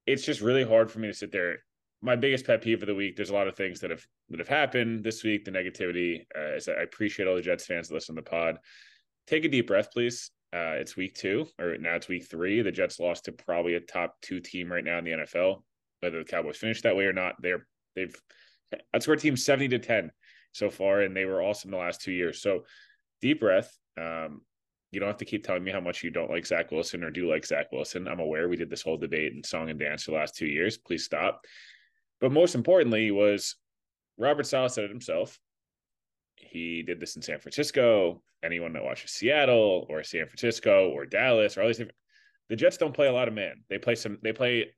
it's 0.07 0.25
just 0.25 0.41
really 0.41 0.65
hard 0.65 0.91
for 0.91 0.99
me 1.01 1.09
to 1.09 1.15
sit 1.15 1.33
there. 1.33 1.59
My 2.01 2.17
biggest 2.17 2.47
pet 2.47 2.63
peeve 2.63 2.83
of 2.83 2.87
the 2.87 2.95
week. 2.95 3.17
There's 3.17 3.31
a 3.31 3.35
lot 3.35 3.49
of 3.49 3.57
things 3.57 3.81
that 3.81 3.91
have 3.91 4.07
that 4.31 4.39
have 4.39 4.49
happened 4.49 5.03
this 5.03 5.25
week. 5.25 5.45
The 5.45 5.51
negativity 5.51 6.25
uh, 6.37 6.55
is 6.55 6.69
I 6.69 6.83
appreciate 6.83 7.27
all 7.27 7.35
the 7.35 7.43
Jets 7.43 7.67
fans 7.67 7.89
that 7.89 7.95
listen 7.95 8.15
to 8.15 8.23
the 8.23 8.31
pod. 8.31 8.59
Take 9.27 9.45
a 9.45 9.49
deep 9.49 9.67
breath, 9.67 9.91
please. 9.93 10.31
Uh, 10.55 10.79
it's 10.79 10.97
week 10.97 11.15
two, 11.15 11.47
or 11.59 11.77
now 11.77 11.97
it's 11.97 12.09
week 12.09 12.27
three. 12.31 12.63
The 12.63 12.73
Jets 12.73 13.01
lost 13.01 13.25
to 13.25 13.33
probably 13.33 13.75
a 13.75 13.81
top 13.81 14.15
two 14.23 14.41
team 14.41 14.73
right 14.73 14.85
now 14.85 14.99
in 14.99 15.05
the 15.05 15.11
NFL 15.11 15.63
whether 16.01 16.19
the 16.19 16.25
Cowboys 16.25 16.57
finish 16.57 16.83
that 16.83 16.97
way 16.97 17.05
or 17.05 17.13
not. 17.13 17.37
They're 17.41 17.67
they've 17.95 18.15
outscored 18.95 19.21
teams 19.21 19.45
seventy 19.45 19.69
to 19.69 19.79
ten 19.79 20.11
so 20.53 20.71
far, 20.71 21.01
and 21.01 21.17
they 21.17 21.25
were 21.25 21.43
awesome 21.43 21.71
the 21.71 21.77
last 21.77 22.01
two 22.01 22.13
years. 22.13 22.41
So 22.41 22.65
deep 23.21 23.41
breath. 23.41 23.77
Um, 24.01 24.43
you 24.91 25.01
don't 25.01 25.09
have 25.09 25.19
to 25.19 25.27
keep 25.27 25.45
telling 25.45 25.65
me 25.65 25.71
how 25.71 25.81
much 25.81 26.03
you 26.03 26.11
don't 26.11 26.31
like 26.31 26.47
Zach 26.47 26.71
Wilson 26.71 27.05
or 27.05 27.11
do 27.11 27.31
like 27.31 27.45
Zach 27.45 27.71
Wilson. 27.73 28.09
I'm 28.09 28.21
aware 28.21 28.49
we 28.49 28.57
did 28.57 28.71
this 28.71 28.81
whole 28.81 28.97
debate 28.97 29.35
and 29.35 29.45
song 29.45 29.69
and 29.69 29.79
dance 29.79 30.05
for 30.05 30.13
the 30.13 30.17
last 30.17 30.35
two 30.35 30.47
years. 30.47 30.79
Please 30.79 31.05
stop. 31.05 31.45
But 32.21 32.33
most 32.33 32.55
importantly 32.55 33.11
was 33.11 33.57
Robert 34.17 34.47
Saleh 34.47 34.73
said 34.73 34.85
it 34.85 34.91
himself. 34.91 35.39
He 36.37 36.83
did 36.83 37.01
this 37.01 37.17
in 37.17 37.23
San 37.23 37.39
Francisco. 37.39 38.23
Anyone 38.43 38.73
that 38.75 38.85
watches 38.85 39.11
Seattle 39.11 39.87
or 39.91 40.03
San 40.05 40.27
Francisco 40.27 40.89
or 40.89 41.05
Dallas 41.05 41.57
or 41.57 41.63
all 41.63 41.67
these 41.67 41.79
different 41.79 41.97
the 42.49 42.57
Jets 42.57 42.79
don't 42.79 42.95
play 42.95 43.09
a 43.09 43.13
lot 43.13 43.29
of 43.29 43.35
man. 43.35 43.65
They 43.69 43.79
play 43.79 43.95
some 43.95 44.19
they 44.23 44.33
play 44.33 44.75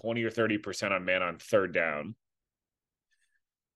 20 0.00 0.22
or 0.22 0.30
30% 0.30 0.92
on 0.92 1.04
man 1.04 1.22
on 1.22 1.38
third 1.38 1.72
down. 1.72 2.14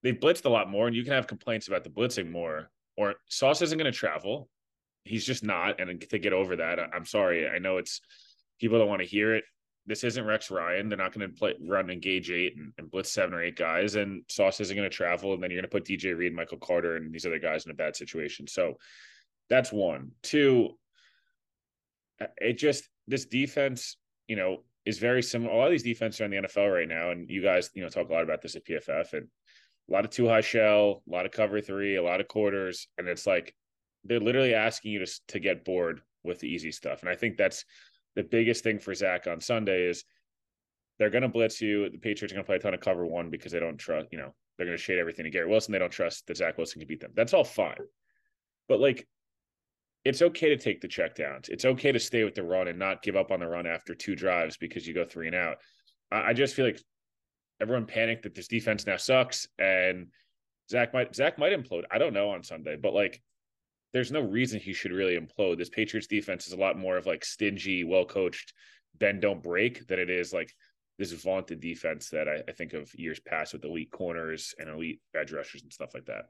They've 0.02 0.18
blitzed 0.18 0.44
a 0.44 0.48
lot 0.48 0.70
more, 0.70 0.86
and 0.86 0.96
you 0.96 1.04
can 1.04 1.12
have 1.12 1.26
complaints 1.26 1.68
about 1.68 1.84
the 1.84 1.90
blitzing 1.90 2.30
more. 2.30 2.70
Or 2.96 3.14
Sauce 3.28 3.62
isn't 3.62 3.78
going 3.78 3.90
to 3.90 3.96
travel. 3.96 4.48
He's 5.04 5.24
just 5.24 5.44
not. 5.44 5.80
And 5.80 6.00
to 6.00 6.18
get 6.18 6.32
over 6.32 6.56
that, 6.56 6.78
I'm 6.92 7.06
sorry. 7.06 7.48
I 7.48 7.58
know 7.58 7.78
it's 7.78 8.00
people 8.60 8.78
don't 8.78 8.88
want 8.88 9.00
to 9.00 9.06
hear 9.06 9.34
it. 9.34 9.44
This 9.86 10.04
isn't 10.04 10.24
Rex 10.24 10.50
Ryan. 10.50 10.88
They're 10.88 10.98
not 10.98 11.12
going 11.12 11.28
to 11.28 11.36
play 11.36 11.54
run 11.60 11.90
engage 11.90 12.30
eight 12.30 12.56
and, 12.56 12.72
and 12.78 12.90
blitz 12.90 13.10
seven 13.10 13.34
or 13.34 13.42
eight 13.42 13.56
guys. 13.56 13.96
And 13.96 14.22
Sauce 14.28 14.60
isn't 14.60 14.76
going 14.76 14.88
to 14.88 14.94
travel. 14.94 15.34
And 15.34 15.42
then 15.42 15.50
you're 15.50 15.60
going 15.60 15.68
to 15.68 15.76
put 15.76 15.84
DJ 15.84 16.16
Reed, 16.16 16.34
Michael 16.34 16.58
Carter, 16.58 16.96
and 16.96 17.12
these 17.12 17.26
other 17.26 17.40
guys 17.40 17.64
in 17.64 17.72
a 17.72 17.74
bad 17.74 17.96
situation. 17.96 18.46
So 18.46 18.78
that's 19.48 19.72
one. 19.72 20.12
Two, 20.22 20.78
uh, 22.20 22.26
it 22.36 22.58
just 22.58 22.88
this 23.08 23.24
defense, 23.24 23.96
you 24.28 24.36
know, 24.36 24.62
is 24.84 24.98
very 24.98 25.22
similar. 25.22 25.52
A 25.52 25.56
lot 25.56 25.66
of 25.66 25.70
these 25.72 25.82
defenses 25.82 26.20
are 26.20 26.24
in 26.24 26.30
the 26.30 26.48
NFL 26.48 26.72
right 26.72 26.88
now, 26.88 27.10
and 27.10 27.28
you 27.28 27.42
guys, 27.42 27.70
you 27.74 27.82
know, 27.82 27.88
talk 27.88 28.08
a 28.08 28.12
lot 28.12 28.22
about 28.22 28.42
this 28.42 28.56
at 28.56 28.64
PFF 28.64 29.12
and 29.12 29.28
a 29.88 29.92
lot 29.92 30.04
of 30.04 30.10
two 30.10 30.28
high 30.28 30.40
shell, 30.40 31.02
a 31.08 31.12
lot 31.12 31.26
of 31.26 31.32
cover 31.32 31.60
three, 31.60 31.96
a 31.96 32.02
lot 32.02 32.20
of 32.20 32.28
quarters, 32.28 32.88
and 32.98 33.08
it's 33.08 33.26
like 33.26 33.54
they're 34.04 34.20
literally 34.20 34.54
asking 34.54 34.92
you 34.92 35.04
to 35.04 35.20
to 35.28 35.38
get 35.38 35.64
bored 35.64 36.00
with 36.24 36.40
the 36.40 36.48
easy 36.48 36.72
stuff. 36.72 37.00
And 37.02 37.10
I 37.10 37.14
think 37.14 37.36
that's 37.36 37.64
the 38.14 38.22
biggest 38.22 38.62
thing 38.62 38.78
for 38.78 38.94
Zach 38.94 39.26
on 39.26 39.40
Sunday 39.40 39.84
is 39.86 40.04
they're 40.98 41.10
going 41.10 41.22
to 41.22 41.28
blitz 41.28 41.60
you. 41.60 41.88
The 41.88 41.98
Patriots 41.98 42.32
are 42.32 42.36
going 42.36 42.44
to 42.44 42.46
play 42.46 42.56
a 42.56 42.60
ton 42.60 42.74
of 42.74 42.80
cover 42.80 43.06
one 43.06 43.30
because 43.30 43.52
they 43.52 43.60
don't 43.60 43.78
trust, 43.78 44.08
you 44.12 44.18
know, 44.18 44.34
they're 44.56 44.66
going 44.66 44.76
to 44.76 44.82
shade 44.82 44.98
everything 44.98 45.24
to 45.24 45.30
Garrett 45.30 45.48
Wilson. 45.48 45.72
They 45.72 45.78
don't 45.78 45.90
trust 45.90 46.26
that 46.26 46.36
Zach 46.36 46.58
Wilson 46.58 46.80
can 46.80 46.88
beat 46.88 47.00
them. 47.00 47.12
That's 47.14 47.34
all 47.34 47.44
fine. 47.44 47.76
But 48.68 48.80
like 48.80 49.06
it's 50.04 50.22
okay 50.22 50.48
to 50.48 50.56
take 50.56 50.80
the 50.80 50.88
checkdowns. 50.88 51.48
It's 51.48 51.64
okay 51.64 51.92
to 51.92 52.00
stay 52.00 52.24
with 52.24 52.34
the 52.34 52.42
run 52.42 52.68
and 52.68 52.78
not 52.78 53.02
give 53.02 53.16
up 53.16 53.30
on 53.30 53.40
the 53.40 53.46
run 53.46 53.66
after 53.66 53.94
two 53.94 54.16
drives 54.16 54.56
because 54.56 54.86
you 54.86 54.94
go 54.94 55.04
three 55.04 55.28
and 55.28 55.36
out. 55.36 55.58
I, 56.10 56.30
I 56.30 56.32
just 56.32 56.54
feel 56.54 56.66
like 56.66 56.80
everyone 57.60 57.86
panicked 57.86 58.24
that 58.24 58.34
this 58.34 58.48
defense 58.48 58.86
now 58.86 58.96
sucks 58.96 59.46
and 59.58 60.08
Zach 60.70 60.92
might 60.92 61.14
Zach 61.14 61.38
might 61.38 61.52
implode. 61.52 61.84
I 61.90 61.98
don't 61.98 62.14
know 62.14 62.30
on 62.30 62.42
Sunday, 62.42 62.76
but 62.76 62.94
like 62.94 63.22
there's 63.92 64.10
no 64.10 64.20
reason 64.20 64.58
he 64.58 64.72
should 64.72 64.92
really 64.92 65.18
implode. 65.18 65.58
This 65.58 65.68
Patriots 65.68 66.06
defense 66.06 66.46
is 66.46 66.52
a 66.54 66.58
lot 66.58 66.78
more 66.78 66.96
of 66.96 67.06
like 67.06 67.24
stingy, 67.24 67.84
well 67.84 68.04
coached, 68.04 68.54
bend 68.98 69.20
don't 69.20 69.42
break 69.42 69.86
than 69.86 69.98
it 69.98 70.10
is 70.10 70.32
like 70.32 70.52
this 70.98 71.12
vaunted 71.12 71.60
defense 71.60 72.08
that 72.10 72.28
I, 72.28 72.42
I 72.48 72.52
think 72.52 72.72
of 72.72 72.90
years 72.94 73.20
past 73.20 73.52
with 73.52 73.64
elite 73.64 73.90
corners 73.90 74.54
and 74.58 74.68
elite 74.68 75.00
edge 75.14 75.32
rushers 75.32 75.62
and 75.62 75.72
stuff 75.72 75.94
like 75.94 76.06
that. 76.06 76.26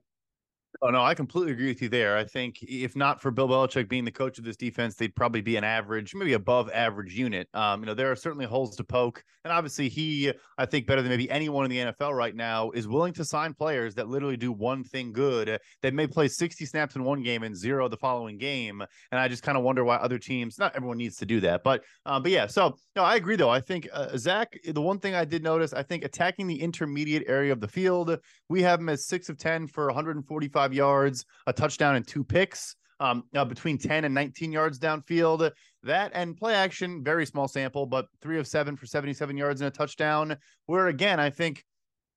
Oh 0.81 0.88
no, 0.88 1.02
I 1.02 1.14
completely 1.14 1.52
agree 1.52 1.69
with 1.69 1.83
you 1.83 1.88
there. 1.88 2.17
I 2.17 2.25
think 2.25 2.62
if 2.62 2.97
not 2.97 3.21
for 3.21 3.31
Bill 3.31 3.47
Belichick 3.47 3.88
being 3.88 4.05
the 4.05 4.11
coach 4.11 4.38
of 4.38 4.45
this 4.45 4.57
defense, 4.57 4.95
they'd 4.95 5.14
probably 5.14 5.43
be 5.43 5.57
an 5.57 5.64
average, 5.64 6.14
maybe 6.14 6.33
above 6.33 6.71
average 6.73 7.14
unit. 7.14 7.47
Um, 7.52 7.81
you 7.81 7.87
know, 7.87 7.95
there 7.95 8.11
are 8.11 8.17
certainly 8.17 8.47
holes 8.47 8.75
to 8.76 8.85
poke, 8.85 9.23
and 9.45 9.52
obviously 9.52 9.88
he, 9.91 10.33
I 10.57 10.64
think, 10.64 10.87
better 10.87 11.02
than 11.02 11.11
maybe 11.11 11.31
anyone 11.31 11.64
in 11.64 11.71
the 11.71 11.93
NFL 11.93 12.17
right 12.17 12.35
now, 12.35 12.71
is 12.71 12.88
willing 12.88 13.12
to 13.14 13.25
sign 13.25 13.52
players 13.52 13.95
that 13.97 14.09
literally 14.09 14.38
do 14.38 14.50
one 14.50 14.83
thing 14.83 15.12
good. 15.12 15.61
That 15.83 15.95
may 15.95 16.07
play 16.07 16.29
sixty 16.29 16.64
snaps 16.64 16.97
in 16.97 17.05
one 17.05 17.23
game 17.23 17.43
and 17.43 17.55
zero 17.55 17.88
the 17.88 17.99
following 17.99 18.38
game, 18.38 18.81
and 19.11 19.21
I 19.21 19.29
just 19.29 19.43
kind 19.43 19.59
of 19.59 19.64
wonder 19.64 19.85
why 19.85 19.97
other 19.97 20.19
teams. 20.19 20.59
Not 20.59 20.75
everyone 20.75 20.97
needs 20.97 21.17
to 21.17 21.26
do 21.26 21.41
that, 21.41 21.62
but 21.64 21.85
um, 22.07 22.23
but 22.23 22.33
yeah. 22.33 22.47
So 22.47 22.76
no, 22.97 23.02
I 23.05 23.17
agree 23.17 23.37
though. 23.37 23.50
I 23.50 23.61
think 23.61 23.88
uh, 23.93 24.17
Zach, 24.17 24.59
the 24.64 24.81
one 24.81 24.99
thing 24.99 25.14
I 25.14 25.26
did 25.26 25.43
notice, 25.43 25.75
I 25.75 25.83
think 25.83 26.05
attacking 26.05 26.47
the 26.47 26.61
intermediate 26.61 27.25
area 27.26 27.52
of 27.52 27.61
the 27.61 27.69
field, 27.69 28.19
we 28.49 28.62
have 28.62 28.81
him 28.81 28.88
as 28.88 29.07
six 29.07 29.29
of 29.29 29.37
ten 29.37 29.67
for 29.67 29.87
one 29.87 29.95
hundred 29.95 30.17
and 30.17 30.26
forty-five 30.26 30.62
yards, 30.71 31.25
a 31.47 31.52
touchdown, 31.52 31.97
and 31.97 32.07
two 32.07 32.23
picks. 32.23 32.76
Um, 33.00 33.25
now 33.33 33.45
between 33.45 33.78
10 33.78 34.04
and 34.04 34.14
19 34.14 34.52
yards 34.52 34.78
downfield. 34.78 35.50
That 35.83 36.12
and 36.14 36.37
play 36.37 36.54
action, 36.54 37.02
very 37.02 37.26
small 37.26 37.49
sample, 37.49 37.87
but 37.87 38.07
three 38.21 38.38
of 38.38 38.47
seven 38.47 38.76
for 38.76 38.87
77 38.87 39.37
yards 39.37 39.61
and 39.61 39.69
a 39.69 39.71
touchdown. 39.73 40.37
Where 40.66 40.88
again, 40.88 41.19
I 41.19 41.31
think 41.31 41.64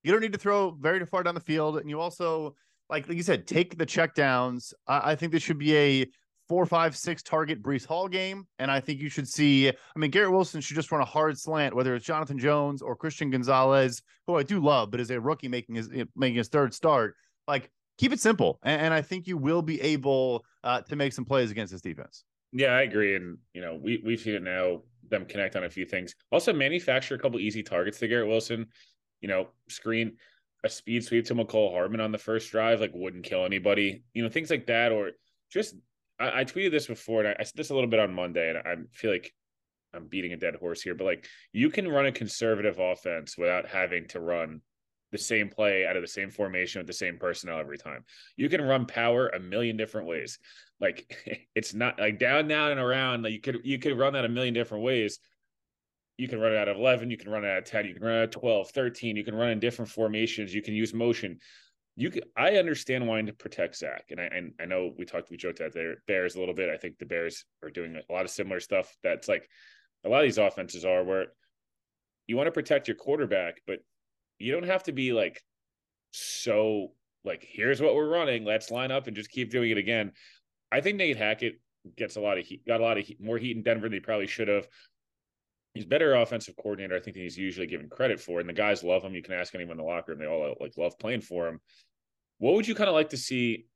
you 0.04 0.12
don't 0.12 0.20
need 0.20 0.34
to 0.34 0.38
throw 0.38 0.70
very 0.70 1.04
far 1.06 1.22
down 1.22 1.34
the 1.34 1.40
field, 1.40 1.78
and 1.78 1.90
you 1.90 1.98
also 1.98 2.54
like 2.88 3.08
like 3.08 3.16
you 3.16 3.22
said, 3.22 3.46
take 3.46 3.76
the 3.76 3.86
checkdowns. 3.86 4.72
I, 4.86 5.12
I 5.12 5.14
think 5.16 5.32
this 5.32 5.42
should 5.42 5.58
be 5.58 5.76
a 5.76 6.06
four, 6.48 6.64
five, 6.66 6.96
six 6.96 7.22
target 7.22 7.62
Breece 7.62 7.86
Hall 7.86 8.08
game. 8.08 8.46
And 8.58 8.70
I 8.70 8.80
think 8.80 9.00
you 9.00 9.08
should 9.08 9.28
see, 9.28 9.68
I 9.68 9.98
mean, 9.98 10.10
Garrett 10.10 10.32
Wilson 10.32 10.60
should 10.60 10.76
just 10.76 10.92
run 10.92 11.00
a 11.00 11.06
hard 11.06 11.38
slant, 11.38 11.74
whether 11.74 11.94
it's 11.94 12.06
Jonathan 12.06 12.38
Jones 12.38 12.82
or 12.82 12.96
Christian 12.96 13.30
Gonzalez, 13.30 14.02
who 14.26 14.36
I 14.36 14.42
do 14.42 14.60
love, 14.60 14.90
but 14.90 15.00
is 15.00 15.10
a 15.10 15.20
rookie 15.20 15.48
making 15.48 15.74
his 15.74 15.90
making 16.14 16.36
his 16.36 16.48
third 16.48 16.72
start. 16.72 17.14
Like, 17.48 17.70
keep 17.98 18.12
it 18.12 18.20
simple. 18.20 18.58
And, 18.62 18.80
and 18.82 18.94
I 18.94 19.02
think 19.02 19.26
you 19.26 19.36
will 19.36 19.62
be 19.62 19.80
able 19.80 20.44
uh, 20.64 20.80
to 20.82 20.96
make 20.96 21.12
some 21.12 21.24
plays 21.24 21.50
against 21.50 21.72
this 21.72 21.82
defense. 21.82 22.24
Yeah, 22.52 22.68
I 22.68 22.82
agree. 22.82 23.16
And 23.16 23.38
you 23.54 23.60
know, 23.60 23.78
we 23.80 24.00
we've 24.04 24.20
seen 24.20 24.34
it 24.34 24.42
now, 24.42 24.82
them 25.08 25.26
connect 25.26 25.56
on 25.56 25.64
a 25.64 25.70
few 25.70 25.84
things. 25.84 26.14
Also 26.32 26.52
manufacture 26.52 27.14
a 27.14 27.18
couple 27.18 27.38
easy 27.40 27.62
targets 27.62 27.98
to 27.98 28.08
Garrett 28.08 28.28
Wilson. 28.28 28.66
You 29.20 29.28
know, 29.28 29.48
screen 29.68 30.16
a 30.64 30.68
speed 30.68 31.04
sweep 31.04 31.26
to 31.26 31.34
Mecole 31.34 31.72
Hardman 31.72 32.00
on 32.00 32.12
the 32.12 32.18
first 32.18 32.50
drive, 32.50 32.80
like 32.80 32.92
wouldn't 32.94 33.24
kill 33.24 33.44
anybody. 33.44 34.04
You 34.14 34.22
know, 34.22 34.28
things 34.28 34.50
like 34.50 34.66
that, 34.66 34.92
or 34.92 35.10
just 35.50 35.74
I, 36.18 36.40
I 36.40 36.44
tweeted 36.44 36.70
this 36.70 36.86
before, 36.86 37.20
and 37.20 37.28
I, 37.28 37.36
I 37.40 37.44
said 37.44 37.56
this 37.56 37.70
a 37.70 37.74
little 37.74 37.90
bit 37.90 38.00
on 38.00 38.14
Monday, 38.14 38.48
and 38.48 38.58
I 38.58 38.76
feel 38.92 39.10
like 39.10 39.32
I'm 39.94 40.06
beating 40.06 40.32
a 40.32 40.36
dead 40.36 40.54
horse 40.56 40.82
here, 40.82 40.94
but 40.94 41.04
like 41.04 41.26
you 41.52 41.70
can 41.70 41.88
run 41.88 42.06
a 42.06 42.12
conservative 42.12 42.78
offense 42.78 43.36
without 43.36 43.66
having 43.66 44.06
to 44.08 44.20
run 44.20 44.60
the 45.16 45.24
same 45.24 45.48
play 45.48 45.86
out 45.86 45.96
of 45.96 46.02
the 46.02 46.08
same 46.08 46.30
formation 46.30 46.80
with 46.80 46.86
the 46.86 46.92
same 46.92 47.18
personnel 47.18 47.58
every 47.58 47.78
time. 47.78 48.04
You 48.36 48.48
can 48.48 48.62
run 48.62 48.86
power 48.86 49.28
a 49.28 49.40
million 49.40 49.76
different 49.76 50.06
ways. 50.06 50.38
Like 50.80 51.16
it's 51.54 51.74
not 51.74 51.98
like 51.98 52.18
down, 52.18 52.48
down, 52.48 52.72
and 52.72 52.80
around. 52.80 53.22
Like 53.22 53.32
you 53.32 53.40
could 53.40 53.60
you 53.64 53.78
could 53.78 53.98
run 53.98 54.14
that 54.14 54.24
a 54.24 54.28
million 54.28 54.54
different 54.54 54.84
ways. 54.84 55.18
You 56.18 56.28
can 56.28 56.40
run 56.40 56.52
it 56.52 56.56
out 56.56 56.68
of 56.68 56.78
11, 56.78 57.10
you 57.10 57.18
can 57.18 57.30
run 57.30 57.44
it 57.44 57.48
out 57.48 57.58
of 57.58 57.64
10, 57.64 57.84
you 57.84 57.92
can 57.92 58.02
run 58.02 58.14
it 58.14 58.18
out 58.18 58.24
of 58.24 58.30
12, 58.30 58.70
13, 58.70 59.16
you 59.16 59.24
can 59.24 59.34
run 59.34 59.50
in 59.50 59.60
different 59.60 59.90
formations, 59.90 60.54
you 60.54 60.62
can 60.62 60.72
use 60.72 60.94
motion 60.94 61.38
you 61.96 62.10
can, 62.10 62.22
I 62.36 62.56
understand 62.56 63.08
wanting 63.08 63.26
to 63.26 63.32
protect 63.32 63.76
Zach, 63.76 64.04
and 64.10 64.20
I 64.20 64.24
and 64.24 64.52
I 64.60 64.66
know 64.66 64.92
we 64.96 65.06
talked 65.06 65.30
we 65.30 65.38
joked 65.38 65.62
at 65.62 65.72
the 65.72 65.96
Bears 66.06 66.36
a 66.36 66.38
little 66.38 66.54
bit. 66.54 66.68
I 66.68 66.76
think 66.76 66.98
the 66.98 67.06
Bears 67.06 67.44
are 67.62 67.70
doing 67.70 67.96
a 67.96 68.12
lot 68.12 68.26
of 68.26 68.30
similar 68.30 68.60
stuff. 68.60 68.94
That's 69.02 69.28
like 69.28 69.48
a 70.04 70.08
lot 70.10 70.18
of 70.18 70.24
these 70.24 70.38
offenses 70.38 70.84
are 70.84 71.02
where 71.02 71.28
you 72.26 72.36
want 72.36 72.48
to 72.48 72.52
protect 72.52 72.86
your 72.86 72.96
quarterback, 72.96 73.62
but 73.66 73.78
you 74.38 74.52
don't 74.52 74.64
have 74.64 74.84
to 74.84 74.92
be 74.92 75.12
like 75.12 75.42
so 76.10 76.92
like 77.24 77.46
here's 77.48 77.80
what 77.80 77.94
we're 77.94 78.08
running. 78.08 78.44
Let's 78.44 78.70
line 78.70 78.90
up 78.90 79.06
and 79.06 79.16
just 79.16 79.30
keep 79.30 79.50
doing 79.50 79.70
it 79.70 79.78
again. 79.78 80.12
I 80.70 80.80
think 80.80 80.96
Nate 80.96 81.16
Hackett 81.16 81.60
gets 81.96 82.16
a 82.16 82.20
lot 82.20 82.38
of 82.38 82.46
heat, 82.46 82.66
got 82.66 82.80
a 82.80 82.84
lot 82.84 82.98
of 82.98 83.04
heat, 83.04 83.20
more 83.20 83.38
heat 83.38 83.56
in 83.56 83.62
Denver 83.62 83.86
than 83.86 83.94
he 83.94 84.00
probably 84.00 84.26
should 84.26 84.48
have. 84.48 84.66
He's 85.74 85.84
better 85.84 86.14
offensive 86.14 86.56
coordinator, 86.56 86.96
I 86.96 87.00
think, 87.00 87.14
than 87.14 87.24
he's 87.24 87.36
usually 87.36 87.66
given 87.66 87.90
credit 87.90 88.18
for. 88.18 88.40
And 88.40 88.48
the 88.48 88.54
guys 88.54 88.82
love 88.82 89.02
him. 89.04 89.14
You 89.14 89.22
can 89.22 89.34
ask 89.34 89.54
anyone 89.54 89.72
in 89.72 89.78
the 89.78 89.84
locker 89.84 90.12
room; 90.12 90.20
they 90.20 90.26
all 90.26 90.54
like 90.58 90.72
love 90.78 90.98
playing 90.98 91.20
for 91.20 91.48
him. 91.48 91.60
What 92.38 92.54
would 92.54 92.66
you 92.66 92.74
kind 92.74 92.88
of 92.88 92.94
like 92.94 93.10
to 93.10 93.18
see? 93.18 93.66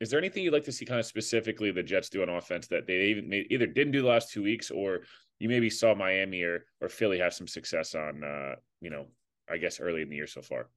Is 0.00 0.10
there 0.10 0.18
anything 0.18 0.44
you'd 0.44 0.52
like 0.52 0.64
to 0.64 0.72
see 0.72 0.84
kind 0.84 1.00
of 1.00 1.06
specifically 1.06 1.70
the 1.72 1.82
Jets 1.82 2.08
do 2.08 2.22
on 2.22 2.28
offense 2.28 2.68
that 2.68 2.86
they 2.86 3.06
even 3.06 3.28
made, 3.28 3.46
either 3.50 3.66
didn't 3.66 3.92
do 3.92 4.02
the 4.02 4.08
last 4.08 4.30
two 4.30 4.42
weeks 4.42 4.70
or 4.70 5.00
you 5.38 5.48
maybe 5.48 5.70
saw 5.70 5.94
Miami 5.94 6.42
or 6.42 6.64
or 6.80 6.88
Philly 6.88 7.18
have 7.18 7.34
some 7.34 7.46
success 7.46 7.94
on 7.94 8.22
uh, 8.24 8.54
you 8.80 8.90
know, 8.90 9.06
I 9.48 9.56
guess 9.58 9.80
early 9.80 10.02
in 10.02 10.08
the 10.08 10.16
year 10.16 10.26
so 10.26 10.42
far? 10.42 10.68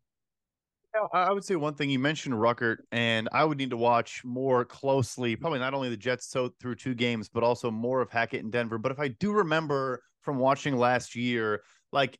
I 1.14 1.32
would 1.32 1.44
say 1.44 1.56
one 1.56 1.76
thing 1.76 1.90
you 1.90 2.00
mentioned 2.00 2.36
Ruckert, 2.36 2.78
and 2.92 3.30
I 3.32 3.46
would 3.46 3.58
need 3.58 3.70
to 3.70 3.78
watch 3.78 4.24
more 4.26 4.66
closely, 4.66 5.36
probably 5.36 5.60
not 5.60 5.74
only 5.74 5.90
the 5.90 5.98
Jets 5.98 6.28
so 6.28 6.50
through 6.60 6.76
two 6.76 6.96
games, 6.96 7.30
but 7.30 7.44
also 7.44 7.70
more 7.70 8.02
of 8.02 8.10
Hackett 8.10 8.42
in 8.42 8.50
Denver. 8.50 8.78
But 8.78 8.92
if 8.92 9.00
I 9.00 9.10
do 9.10 9.32
remember 9.32 10.02
from 10.22 10.40
watching 10.40 10.78
last 10.78 11.16
year, 11.16 11.62
like 11.92 12.18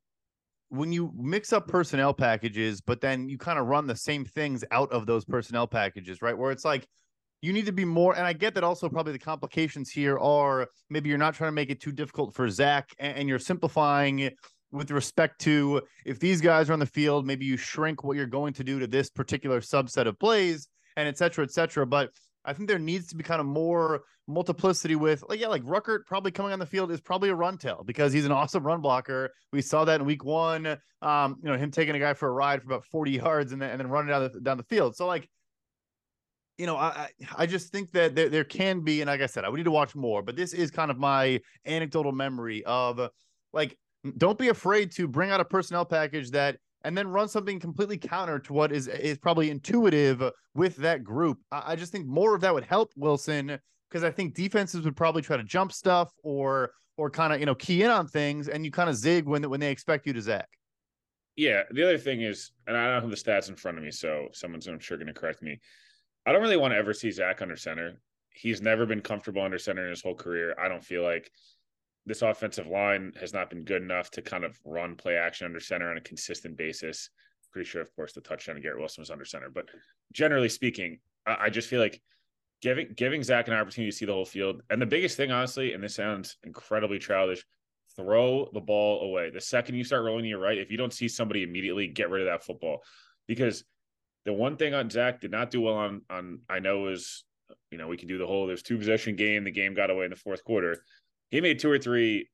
when 0.70 0.92
you 0.92 1.12
mix 1.18 1.52
up 1.52 1.68
personnel 1.68 2.14
packages, 2.14 2.80
but 2.80 3.02
then 3.02 3.28
you 3.28 3.40
kind 3.40 3.58
of 3.58 3.66
run 3.66 3.88
the 3.88 3.96
same 3.96 4.24
things 4.24 4.64
out 4.72 4.92
of 4.92 5.08
those 5.08 5.26
personnel 5.26 5.66
packages, 5.66 6.22
right? 6.22 6.38
Where 6.38 6.52
it's 6.52 6.66
like 6.66 6.88
you 7.42 7.54
need 7.54 7.66
to 7.66 7.72
be 7.72 7.86
more, 7.86 8.16
and 8.16 8.26
I 8.26 8.34
get 8.34 8.54
that 8.54 8.64
also 8.64 8.88
probably 8.88 9.14
the 9.14 9.20
complications 9.20 9.90
here 9.90 10.20
are 10.20 10.68
maybe 10.90 11.10
you're 11.10 11.18
not 11.18 11.34
trying 11.34 11.48
to 11.48 11.54
make 11.54 11.72
it 11.72 11.82
too 11.82 11.92
difficult 11.92 12.36
for 12.36 12.48
Zach 12.50 12.94
and, 13.00 13.28
you're 13.28 13.40
simplifying 13.40 14.30
with 14.72 14.92
respect 14.92 15.40
to 15.42 15.82
if 16.06 16.20
these 16.20 16.42
guys 16.42 16.70
are 16.70 16.74
on 16.74 16.80
the 16.80 16.86
field, 16.86 17.26
maybe 17.26 17.46
you 17.46 17.58
shrink 17.58 18.04
what 18.04 18.18
you're 18.18 18.26
going 18.26 18.54
to 18.54 18.64
do 18.64 18.80
to 18.80 18.88
this 18.88 19.10
particular 19.10 19.62
subset 19.62 20.08
of 20.08 20.20
plays 20.20 20.68
and 20.96 21.08
et 21.08 21.18
cetera, 21.18 21.44
et 21.44 21.52
cetera. 21.52 21.86
But 21.86 22.12
I 22.46 22.54
think 22.54 22.70
there 22.70 22.80
needs 22.80 23.08
to 23.08 23.16
be 23.16 23.24
kind 23.24 23.42
of 23.42 23.48
more 23.48 24.02
multiplicity 24.28 24.96
with, 24.96 25.24
like, 25.28 25.40
yeah, 25.40 25.48
like 25.48 25.64
Ruckert 25.64 26.06
probably 26.06 26.32
coming 26.32 26.54
on 26.54 26.60
the 26.60 26.66
field 26.66 26.92
is 26.92 27.02
probably 27.02 27.30
a 27.30 27.36
run 27.36 27.58
tail 27.58 27.84
because 27.86 28.14
he's 28.14 28.26
an 28.26 28.32
awesome 28.32 28.64
run 28.64 28.82
blocker. 28.82 29.32
We 29.52 29.62
saw 29.62 29.86
that 29.86 30.00
in 30.00 30.06
week 30.06 30.24
one. 30.24 30.78
Um, 31.02 31.38
you 31.42 31.50
know, 31.50 31.58
him 31.58 31.72
taking 31.72 31.96
a 31.96 32.00
guy 32.00 32.14
for 32.14 32.28
a 32.28 32.32
ride 32.32 32.62
for 32.62 32.68
about 32.68 32.86
40 32.86 33.12
yards 33.12 33.52
and 33.52 33.62
then, 33.62 33.72
and 33.72 33.80
then 33.80 33.88
running 33.88 34.10
down 34.10 34.30
the, 34.32 34.40
down 34.40 34.58
the 34.58 34.64
field. 34.64 34.96
So, 34.96 35.08
like, 35.08 35.28
you 36.58 36.66
know, 36.66 36.76
I 36.76 37.08
I 37.38 37.46
just 37.46 37.72
think 37.72 37.92
that 37.94 38.16
there, 38.16 38.28
there 38.28 38.44
can 38.44 38.82
be, 38.82 39.00
and 39.02 39.08
like 39.08 39.22
I 39.22 39.28
said, 39.28 39.46
I 39.46 39.50
would 39.50 39.56
need 39.56 39.64
to 39.64 39.72
watch 39.72 39.96
more, 39.96 40.22
but 40.22 40.36
this 40.36 40.54
is 40.54 40.72
kind 40.72 40.92
of 40.92 40.98
my 40.98 41.40
anecdotal 41.66 42.12
memory 42.12 42.66
of 42.66 43.00
like, 43.54 43.78
don't 44.18 44.38
be 44.38 44.50
afraid 44.50 44.92
to 44.94 45.08
bring 45.08 45.32
out 45.32 45.40
a 45.40 45.46
personnel 45.46 45.86
package 45.86 46.32
that 46.32 46.58
and 46.84 46.98
then 46.98 47.08
run 47.08 47.28
something 47.28 47.60
completely 47.60 47.98
counter 47.98 48.40
to 48.40 48.54
what 48.54 48.72
is 48.72 48.88
is 48.88 49.18
probably 49.18 49.50
intuitive 49.50 50.24
with 50.56 50.76
that 50.78 51.04
group. 51.04 51.40
I, 51.52 51.74
I 51.74 51.76
just 51.76 51.92
think 51.92 52.08
more 52.08 52.36
of 52.36 52.42
that 52.42 52.54
would 52.54 52.64
help 52.64 52.92
Wilson 52.96 53.60
because 53.90 54.04
I 54.04 54.12
think 54.12 54.36
defenses 54.36 54.86
would 54.86 54.96
probably 54.96 55.22
try 55.22 55.38
to 55.38 55.44
jump 55.44 55.72
stuff 55.72 56.12
or 56.24 56.72
or 56.98 57.10
kind 57.10 57.34
of 57.34 57.40
you 57.40 57.46
know 57.46 57.56
key 57.56 57.84
in 57.84 57.90
on 57.90 58.08
things, 58.08 58.48
and 58.48 58.66
you 58.66 58.72
kind 58.72 58.90
of 58.90 58.96
zig 58.96 59.26
when 59.26 59.50
when 59.50 59.60
they 59.60 59.72
expect 59.72 60.06
you 60.06 60.14
to 60.14 60.22
zag. 60.22 60.46
Yeah, 61.36 61.64
the 61.72 61.84
other 61.84 61.98
thing 61.98 62.22
is, 62.22 62.52
and 62.68 62.76
I 62.76 62.92
don't 62.92 63.02
have 63.02 63.10
the 63.10 63.16
stats 63.16 63.48
in 63.48 63.56
front 63.56 63.78
of 63.78 63.84
me, 63.84 63.92
so 63.92 64.28
someone's 64.34 64.68
I'm 64.68 64.80
sure 64.80 64.98
going 64.98 65.08
to 65.08 65.14
correct 65.14 65.42
me. 65.42 65.60
I 66.26 66.34
don't 66.34 66.42
really 66.42 66.58
want 66.58 66.74
to 66.74 66.78
ever 66.78 66.94
see 66.94 67.12
Zach 67.12 67.42
under 67.42 67.56
center. 67.56 68.02
He's 68.32 68.62
never 68.62 68.86
been 68.86 69.02
comfortable 69.02 69.42
under 69.42 69.58
center 69.58 69.86
in 69.86 69.90
his 69.90 70.02
whole 70.02 70.16
career. 70.16 70.54
I 70.60 70.68
don't 70.68 70.84
feel 70.84 71.02
like 71.02 71.32
this 72.06 72.22
offensive 72.22 72.68
line 72.68 73.14
has 73.20 73.34
not 73.34 73.50
been 73.50 73.64
good 73.64 73.82
enough 73.82 74.10
to 74.12 74.22
kind 74.22 74.44
of 74.44 74.60
run 74.66 74.96
play 74.96 75.16
action 75.16 75.46
under 75.46 75.60
center 75.60 75.90
on 75.92 75.98
a 75.98 76.02
consistent 76.02 76.58
basis. 76.58 77.10
Pretty 77.52 77.70
sure, 77.70 77.82
of 77.82 77.96
course, 77.96 78.14
the 78.14 78.22
touchdown 78.22 78.62
Garrett 78.62 78.80
Wilson 78.80 79.02
was 79.02 79.12
under 79.12 79.26
center, 79.26 79.50
but 79.50 79.66
generally 80.12 80.50
speaking, 80.50 81.00
I, 81.26 81.38
I 81.46 81.50
just 81.50 81.68
feel 81.68 81.80
like 81.80 82.02
giving 82.62 82.94
giving 82.96 83.24
Zach 83.24 83.48
an 83.48 83.54
opportunity 83.54 83.92
to 83.92 83.98
see 83.98 84.06
the 84.06 84.14
whole 84.14 84.26
field. 84.26 84.62
And 84.70 84.82
the 84.82 84.86
biggest 84.86 85.18
thing, 85.18 85.32
honestly, 85.32 85.74
and 85.74 85.84
this 85.84 85.96
sounds 85.96 86.38
incredibly 86.44 87.00
childish, 87.00 87.44
throw 87.96 88.50
the 88.54 88.62
ball 88.62 89.02
away. 89.02 89.30
The 89.30 89.42
second 89.42 89.76
you 89.76 89.84
start 89.84 90.04
rolling 90.04 90.24
to 90.24 90.30
your 90.30 90.40
right, 90.40 90.58
if 90.58 90.72
you 90.72 90.78
don't 90.78 90.94
see 90.94 91.08
somebody 91.08 91.44
immediately, 91.44 91.88
get 91.88 92.10
rid 92.10 92.22
of 92.22 92.28
that 92.28 92.44
football. 92.44 92.82
Because 93.28 93.64
the 94.26 94.34
one 94.34 94.58
thing 94.58 94.74
on 94.74 94.90
Zach 94.90 95.22
did 95.22 95.32
not 95.32 95.52
do 95.52 95.62
well 95.62 95.76
on 95.76 96.02
on 96.10 96.40
I 96.50 96.60
know 96.60 96.88
is 96.88 97.24
you 97.72 97.78
know 97.78 97.88
we 97.88 97.98
can 97.98 98.08
do 98.08 98.18
the 98.18 98.28
whole 98.28 98.48
there's 98.48 98.64
two 98.64 98.78
possession 98.78 99.16
game. 99.16 99.44
The 99.44 99.52
game 99.52 99.74
got 99.74 99.90
away 99.90 100.06
in 100.06 100.12
the 100.12 100.16
fourth 100.16 100.44
quarter 100.44 100.84
he 101.30 101.42
made 101.42 101.60
two 101.60 101.72
or 101.72 101.80
three 101.80 102.30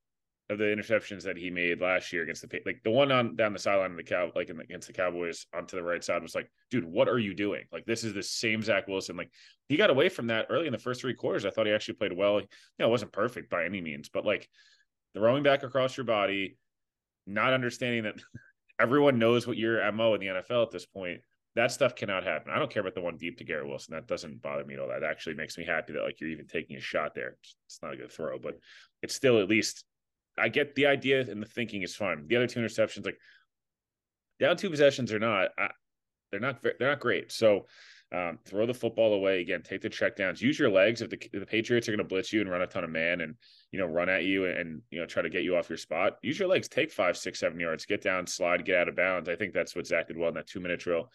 of 0.50 0.60
the 0.60 0.66
interceptions 0.66 1.24
that 1.24 1.38
he 1.38 1.50
made 1.50 1.82
last 1.82 2.14
year 2.14 2.22
against 2.22 2.48
the 2.48 2.62
like 2.68 2.80
the 2.84 2.92
one 2.92 3.12
on 3.12 3.36
down 3.36 3.52
the 3.52 3.60
sideline 3.60 3.92
of 3.92 3.98
the 3.98 4.04
cow 4.04 4.32
like 4.36 4.48
the, 4.48 4.56
against 4.58 4.86
the 4.86 4.94
Cowboys 4.94 5.48
onto 5.56 5.76
the 5.76 5.82
right 5.82 6.04
side 6.04 6.22
was 6.22 6.36
like, 6.36 6.52
dude, 6.70 6.86
what 6.86 7.10
are 7.10 7.18
you 7.18 7.34
doing? 7.34 7.64
Like 7.72 7.86
this 7.86 8.04
is 8.04 8.14
the 8.14 8.22
same 8.22 8.62
Zach 8.62 8.88
Wilson. 8.88 9.18
Like 9.18 9.32
he 9.70 9.76
got 9.76 9.90
away 9.90 10.08
from 10.08 10.28
that 10.28 10.48
early 10.50 10.68
in 10.68 10.72
the 10.72 10.78
first 10.78 11.02
three 11.02 11.16
quarters. 11.16 11.46
I 11.46 11.50
thought 11.50 11.66
he 11.66 11.74
actually 11.74 11.96
played 11.96 12.14
well. 12.14 12.40
You 12.40 12.48
know, 12.78 12.88
it 12.88 12.92
wasn't 12.92 13.12
perfect 13.12 13.50
by 13.50 13.66
any 13.66 13.82
means, 13.82 14.10
but 14.10 14.26
like 14.26 14.48
throwing 15.16 15.42
back 15.42 15.64
across 15.64 15.98
your 15.98 16.06
body, 16.06 16.58
not 17.26 17.54
understanding 17.54 18.04
that 18.04 18.16
everyone 18.80 19.18
knows 19.18 19.48
what 19.48 19.58
your 19.58 19.92
mo 19.94 20.14
in 20.14 20.20
the 20.20 20.28
NFL 20.28 20.64
at 20.64 20.72
this 20.72 20.86
point 20.86 21.22
that 21.56 21.72
stuff 21.72 21.96
cannot 21.96 22.24
happen. 22.24 22.52
I 22.54 22.60
don't 22.60 22.72
care 22.72 22.82
about 22.82 22.96
the 22.96 23.02
one 23.02 23.18
deep 23.18 23.38
to 23.38 23.44
Garrett 23.44 23.68
Wilson. 23.68 23.94
That 23.94 24.08
doesn't 24.08 24.42
bother 24.42 24.66
me 24.66 24.74
at 24.74 24.80
all. 24.80 24.90
That 24.90 25.04
actually 25.04 25.36
makes 25.36 25.58
me 25.58 25.66
happy 25.66 25.94
that 25.94 26.04
like 26.04 26.20
you're 26.20 26.30
even 26.30 26.48
taking 26.48 26.76
a 26.76 26.82
shot 26.82 27.16
there. 27.16 27.38
It's 27.66 27.80
not 27.82 27.94
a 27.94 27.98
good 27.98 28.12
throw, 28.12 28.38
but 28.38 28.60
it's 29.02 29.16
still 29.16 29.40
at 29.40 29.48
least 29.48 29.86
I 30.38 30.50
get 30.50 30.76
the 30.76 30.88
idea 30.88 31.22
and 31.22 31.42
the 31.42 31.48
thinking 31.48 31.82
is 31.82 31.96
fine. 31.96 32.28
The 32.28 32.36
other 32.36 32.48
two 32.48 32.60
interceptions, 32.60 33.06
like 33.06 33.18
down 34.40 34.58
two 34.58 34.70
possessions 34.70 35.14
or 35.14 35.20
not, 35.20 35.50
I, 35.58 35.70
they're 36.32 36.42
not 36.42 36.62
they're 36.62 36.90
not 36.90 37.00
great. 37.00 37.32
So 37.32 37.68
um, 38.14 38.38
throw 38.46 38.66
the 38.66 38.74
football 38.74 39.14
away 39.14 39.42
again. 39.42 39.64
Take 39.64 39.82
the 39.82 39.90
checkdowns. 39.90 40.42
Use 40.42 40.60
your 40.60 40.70
legs. 40.70 41.02
If 41.02 41.10
the, 41.10 41.18
if 41.34 41.40
the 41.40 41.46
Patriots 41.46 41.88
are 41.88 41.92
going 41.92 42.00
to 42.00 42.04
blitz 42.04 42.32
you 42.32 42.42
and 42.42 42.50
run 42.50 42.62
a 42.62 42.68
ton 42.68 42.84
of 42.84 42.90
man 42.90 43.22
and 43.22 43.36
you 43.72 43.80
know 43.80 43.86
run 43.86 44.10
at 44.10 44.24
you 44.24 44.46
and, 44.46 44.58
and, 44.58 44.82
you 44.92 45.00
know 45.00 45.06
try 45.06 45.22
to 45.22 45.30
get 45.30 45.44
you 45.44 45.56
off 45.56 45.70
your 45.70 45.78
spot, 45.78 46.18
use 46.22 46.38
your 46.38 46.50
legs. 46.50 46.68
Take 46.68 46.92
five, 46.92 47.18
six, 47.18 47.40
seven 47.40 47.60
yards. 47.60 47.86
Get 47.86 48.02
down, 48.02 48.28
slide, 48.28 48.66
get 48.66 48.78
out 48.78 48.90
of 48.90 48.96
bounds. 48.96 49.30
I 49.30 49.36
think 49.36 49.54
that's 49.54 49.76
what 49.76 49.88
Zach 49.88 50.08
did 50.08 50.18
well 50.18 50.30
in 50.30 50.36
that 50.36 50.48
two 50.48 50.60
minute 50.60 50.82
drill. 50.82 51.10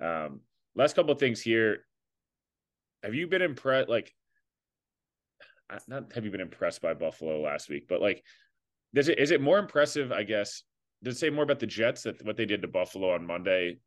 Um, 0.00 0.40
last 0.74 0.96
couple 0.96 1.12
of 1.12 1.18
things 1.18 1.40
here. 1.40 1.84
Have 3.02 3.14
you 3.14 3.26
been 3.26 3.42
impressed? 3.42 3.88
Like, 3.88 4.12
not 5.88 6.12
have 6.12 6.24
you 6.24 6.30
been 6.30 6.40
impressed 6.40 6.82
by 6.82 6.94
Buffalo 6.94 7.40
last 7.40 7.68
week, 7.68 7.86
but 7.88 8.00
like, 8.00 8.22
does 8.94 9.08
it 9.08 9.18
is 9.18 9.30
it 9.30 9.40
more 9.40 9.58
impressive? 9.58 10.12
I 10.12 10.22
guess 10.22 10.62
does 11.02 11.16
it 11.16 11.18
say 11.18 11.30
more 11.30 11.44
about 11.44 11.60
the 11.60 11.66
Jets 11.66 12.02
that 12.02 12.24
what 12.24 12.36
they 12.36 12.46
did 12.46 12.62
to 12.62 12.68
Buffalo 12.68 13.12
on 13.12 13.26
Monday? 13.26 13.78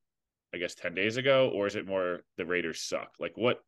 I 0.54 0.58
guess 0.58 0.76
ten 0.76 0.94
days 0.94 1.18
ago, 1.18 1.50
or 1.54 1.68
is 1.68 1.76
it 1.76 1.88
more 1.88 2.22
the 2.38 2.46
Raiders 2.46 2.82
suck? 2.82 3.14
Like 3.20 3.34
what? 3.36 3.60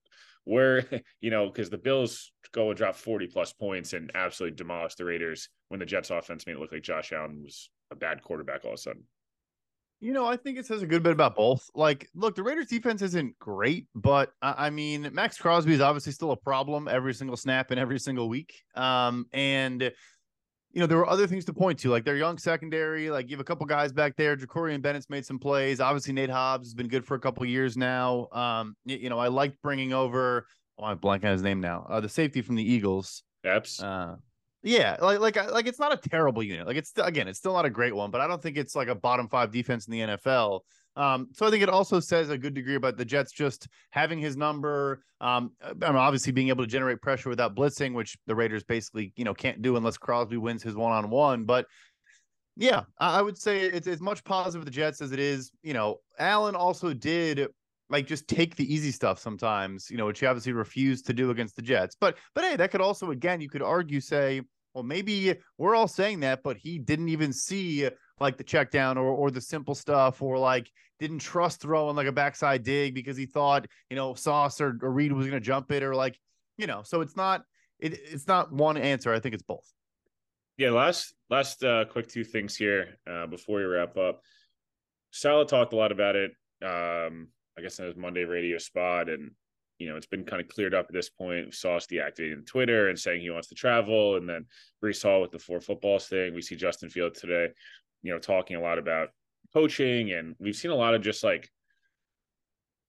Where 0.46 0.86
you 1.22 1.31
know 1.31 1.48
because 1.48 1.69
the 1.69 1.77
Bills 1.77 2.31
go 2.51 2.69
and 2.69 2.77
drop 2.77 2.96
forty 2.96 3.27
plus 3.27 3.53
points 3.53 3.93
and 3.93 4.12
absolutely 4.15 4.55
demolish 4.55 4.96
the 4.96 5.05
Raiders 5.05 5.50
when 5.69 5.79
the 5.79 5.86
Jets 5.86 6.10
offense 6.10 6.46
made 6.46 6.53
it 6.53 6.60
look 6.60 6.72
like 6.72 6.84
Josh 6.84 7.12
Allen 7.12 7.41
was 7.43 7.69
a 7.91 7.96
bad 7.96 8.22
quarterback 8.22 8.65
all 8.65 8.72
of 8.72 8.75
a 8.75 8.77
sudden. 8.77 9.03
You 10.01 10.13
know, 10.13 10.25
I 10.25 10.38
think 10.38 10.58
it 10.58 10.65
says 10.65 10.82
a 10.82 10.88
good 10.88 11.03
bit 11.03 11.12
about 11.12 11.36
both. 11.36 11.70
Like, 11.75 12.08
look, 12.15 12.36
the 12.36 12.44
Raiders 12.44 12.68
defense 12.68 13.01
isn't 13.01 13.38
great, 13.38 13.88
but 13.94 14.32
I 14.41 14.70
mean, 14.70 15.10
Maxx 15.12 15.38
Crosby 15.38 15.74
is 15.74 15.82
obviously 15.82 16.13
still 16.13 16.32
a 16.32 16.38
problem 16.38 16.88
every 16.88 17.13
single 17.13 17.36
snap 17.36 17.72
and 17.72 17.79
every 17.79 18.00
single 18.00 18.29
week. 18.29 18.53
Um, 18.75 19.25
and 19.34 19.91
you 20.72 20.79
know, 20.79 20.86
there 20.86 20.98
were 20.98 21.10
other 21.10 21.27
things 21.27 21.46
to 21.46 21.53
point 21.53 21.79
to, 21.79 21.89
like 21.89 22.06
their 22.06 22.15
young 22.15 22.38
secondary. 22.38 23.10
Like 23.10 23.29
you 23.29 23.36
have 23.36 23.41
a 23.41 23.46
couple 23.46 23.65
guys 23.65 23.91
back 23.91 24.15
there. 24.15 24.38
Jakorian 24.38 24.82
Bennett's 24.82 25.10
made 25.10 25.25
some 25.25 25.39
plays. 25.39 25.79
Obviously, 25.79 26.13
Nate 26.13 26.29
Hobbs 26.29 26.68
has 26.68 26.74
been 26.74 26.88
good 26.88 27.06
for 27.06 27.15
a 27.15 27.20
couple 27.20 27.46
years 27.46 27.75
now. 27.75 28.27
Um, 28.32 28.75
you, 28.86 28.98
you, 28.98 29.10
know, 29.10 29.20
I 29.20 29.27
liked 29.27 29.62
bringing 29.62 29.94
over. 29.94 30.46
Oh, 30.77 30.86
I'm 30.86 31.00
blanking 31.00 31.25
on 31.25 31.32
his 31.32 31.41
name 31.41 31.60
now. 31.60 31.86
Uh, 31.89 32.00
the 32.00 32.10
safety 32.10 32.41
from 32.41 32.56
the 32.56 32.63
Eagles. 32.63 33.24
Epps. 33.44 33.82
Uh, 33.82 34.15
yeah, 34.62 34.98
like 35.01 35.20
like 35.20 35.51
like 35.51 35.68
it's 35.68 35.80
not 35.80 35.94
a 35.94 36.10
terrible 36.10 36.44
unit. 36.44 36.68
Like 36.68 36.75
it's 36.75 36.92
again, 36.98 37.28
it's 37.28 37.39
still 37.39 37.54
not 37.54 37.66
a 37.66 37.70
great 37.70 37.96
one, 37.96 38.12
but 38.12 38.20
I 38.20 38.28
don't 38.28 38.42
think 38.42 38.58
it's 38.58 38.75
like 38.75 38.89
a 38.89 38.96
bottom 38.96 39.30
five 39.30 39.51
defense 39.51 39.88
in 39.88 39.92
the 39.92 40.00
NFL. 40.00 40.62
Um, 40.96 41.30
so 41.34 41.48
I 41.48 41.50
think 41.50 41.63
it 41.63 41.70
also 41.70 42.01
says 42.01 42.30
a 42.30 42.38
good 42.38 42.54
degree 42.54 42.75
about 42.75 42.98
the 42.98 43.06
Jets 43.06 43.32
just 43.32 43.70
having 43.92 44.20
his 44.20 44.36
number. 44.36 45.01
Um, 45.22 45.51
mean, 45.63 45.96
obviously 45.96 46.34
being 46.34 46.50
able 46.50 46.66
to 46.66 46.70
generate 46.70 47.01
pressure 47.01 47.30
without 47.30 47.56
blitzing, 47.56 47.94
which 47.94 48.18
the 48.28 48.36
Raiders 48.36 48.63
basically 48.63 49.13
you 49.16 49.24
know 49.24 49.34
can't 49.34 49.62
do 49.62 49.78
unless 49.78 49.98
Crosby 49.98 50.38
wins 50.38 50.62
his 50.62 50.75
one 50.75 50.92
on 50.92 51.10
one. 51.10 51.46
But 51.46 51.66
yeah, 52.58 52.84
I 52.98 53.22
would 53.22 53.38
say 53.38 53.62
it's 53.62 53.88
as 53.88 54.01
much 54.01 54.25
positive 54.25 54.66
the 54.66 54.72
Jets 54.72 55.01
as 55.01 55.13
it 55.13 55.20
is. 55.20 55.51
You 55.63 55.74
know, 55.74 56.01
Allen 56.18 56.56
also 56.56 56.94
did 56.94 57.48
like 57.89 58.05
just 58.05 58.27
take 58.27 58.55
the 58.55 58.72
easy 58.74 58.91
stuff 58.91 59.19
sometimes, 59.19 59.89
you 59.89 59.98
know, 59.98 60.05
which 60.05 60.19
he 60.19 60.25
obviously 60.25 60.53
refused 60.53 61.08
to 61.08 61.13
do 61.13 61.31
against 61.31 61.55
the 61.55 61.62
Jets. 61.62 61.96
But 62.00 62.17
but 62.36 62.43
hey, 62.43 62.55
that 62.55 62.72
could 62.72 62.81
also 62.81 63.12
again, 63.12 63.41
you 63.41 63.50
could 63.50 63.62
argue 63.62 64.00
say, 64.00 64.41
well, 64.74 64.84
maybe 64.84 65.36
we're 65.58 65.75
all 65.75 65.88
saying 65.88 66.19
that, 66.22 66.43
but 66.43 66.58
he 66.58 66.77
didn't 66.77 67.10
even 67.10 67.34
see 67.34 67.89
like 68.19 68.38
the 68.38 68.43
check 68.43 68.72
down 68.72 68.98
or 68.98 69.08
or 69.08 69.31
the 69.31 69.41
simple 69.41 69.75
stuff, 69.75 70.22
or 70.22 70.38
like 70.38 70.69
didn't 71.00 71.19
trust 71.19 71.62
throwing 71.62 71.96
like 71.96 72.08
a 72.08 72.12
backside 72.12 72.63
dig 72.63 72.93
because 72.93 73.17
he 73.17 73.25
thought, 73.25 73.65
you 73.89 73.96
know, 73.96 74.13
Sauce 74.13 74.62
or, 74.62 74.77
or 74.81 74.91
Reed 74.91 75.12
was 75.12 75.25
gonna 75.25 75.39
jump 75.39 75.72
it, 75.72 75.84
or 75.84 75.96
like, 75.96 76.17
you 76.58 76.67
know, 76.67 76.84
so 76.84 77.01
it's 77.01 77.15
not 77.15 77.41
it, 77.79 77.93
it's 77.93 78.27
not 78.27 78.51
one 78.51 78.77
answer. 78.77 79.13
I 79.13 79.19
think 79.19 79.34
it's 79.34 79.43
both. 79.43 79.65
Yeah, 80.58 80.72
last 80.72 81.13
last 81.29 81.63
uh 81.63 81.86
quick 81.86 82.08
two 82.08 82.24
things 82.24 82.55
here 82.55 83.00
uh 83.10 83.25
before 83.25 83.58
we 83.58 83.63
wrap 83.63 83.98
up. 83.98 84.22
Saleh 85.12 85.48
talked 85.48 85.74
a 85.74 85.75
lot 85.75 85.91
about 85.91 86.15
it. 86.15 86.31
Um 86.62 87.29
I 87.60 87.62
guess 87.62 87.80
in 87.80 87.86
his 87.86 87.98
Monday 87.98 88.24
radio 88.24 88.58
spot. 88.58 89.10
And, 89.10 89.32
you 89.78 89.89
know, 89.89 89.98
it's 89.98 90.08
been 90.08 90.24
kind 90.24 90.42
of 90.42 90.48
cleared 90.48 90.74
up 90.74 90.86
at 90.88 90.94
this 90.94 91.10
point. 91.10 91.54
Sauce 91.54 91.86
deactivating 91.86 92.46
Twitter 92.46 92.89
and 92.89 92.98
saying 92.98 93.22
he 93.22 93.30
wants 93.30 93.50
to 93.50 93.56
travel. 93.56 94.16
And 94.16 94.28
then 94.28 94.46
Breece 94.84 95.04
Hall 95.04 95.22
with 95.22 95.32
the 95.32 95.39
four 95.39 95.60
footballs 95.60 96.08
thing. 96.08 96.34
We 96.34 96.42
see 96.42 96.56
Justin 96.56 96.89
Field 96.89 97.16
today, 97.16 97.50
you 98.01 98.13
know, 98.13 98.20
talking 98.20 98.56
a 98.56 98.62
lot 98.62 98.80
about 98.80 99.10
coaching. 99.54 100.13
And 100.13 100.36
we've 100.39 100.56
seen 100.56 100.72
a 100.72 100.75
lot 100.75 100.96
of 100.96 101.01
just 101.01 101.24
like, 101.24 101.50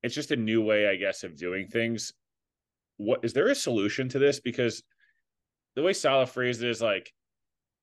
it's 0.03 0.15
just 0.15 0.31
a 0.31 0.37
new 0.37 0.63
way, 0.63 0.89
I 0.89 0.97
guess, 0.97 1.25
of 1.25 1.37
doing 1.37 1.67
things. 1.69 2.13
What 2.97 3.25
is 3.25 3.33
there 3.33 3.49
a 3.49 3.55
solution 3.55 4.09
to 4.11 4.19
this? 4.19 4.41
Because 4.41 4.83
the 5.75 5.83
way 5.83 5.93
Saleh 5.93 6.29
phrased 6.29 6.63
it 6.63 6.71
is 6.71 6.81
like, 6.81 7.13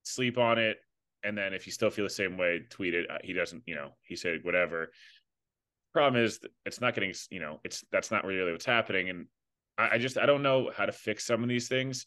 sleep 0.03 0.37
on 0.37 0.57
it. 0.57 0.77
And 1.23 1.37
then 1.37 1.53
if 1.53 1.65
you 1.65 1.71
still 1.71 1.89
feel 1.89 2.05
the 2.05 2.09
same 2.09 2.37
way, 2.37 2.61
tweet 2.69 2.93
it. 2.93 3.09
Uh, 3.09 3.17
he 3.23 3.33
doesn't, 3.33 3.63
you 3.65 3.75
know, 3.75 3.89
he 4.03 4.15
said 4.15 4.39
whatever 4.43 4.91
problem 5.97 6.23
is 6.23 6.39
it's 6.63 6.79
not 6.79 6.93
getting 6.93 7.11
you 7.31 7.39
know 7.39 7.59
it's 7.63 7.83
that's 7.91 8.11
not 8.11 8.23
really 8.23 8.51
what's 8.51 8.65
happening. 8.65 9.09
And 9.09 9.25
I, 9.79 9.95
I 9.95 9.97
just 9.97 10.17
i 10.19 10.27
don't 10.27 10.43
know 10.43 10.71
how 10.75 10.85
to 10.85 10.91
fix 10.91 11.25
some 11.25 11.41
of 11.41 11.49
these 11.49 11.67
things. 11.67 12.05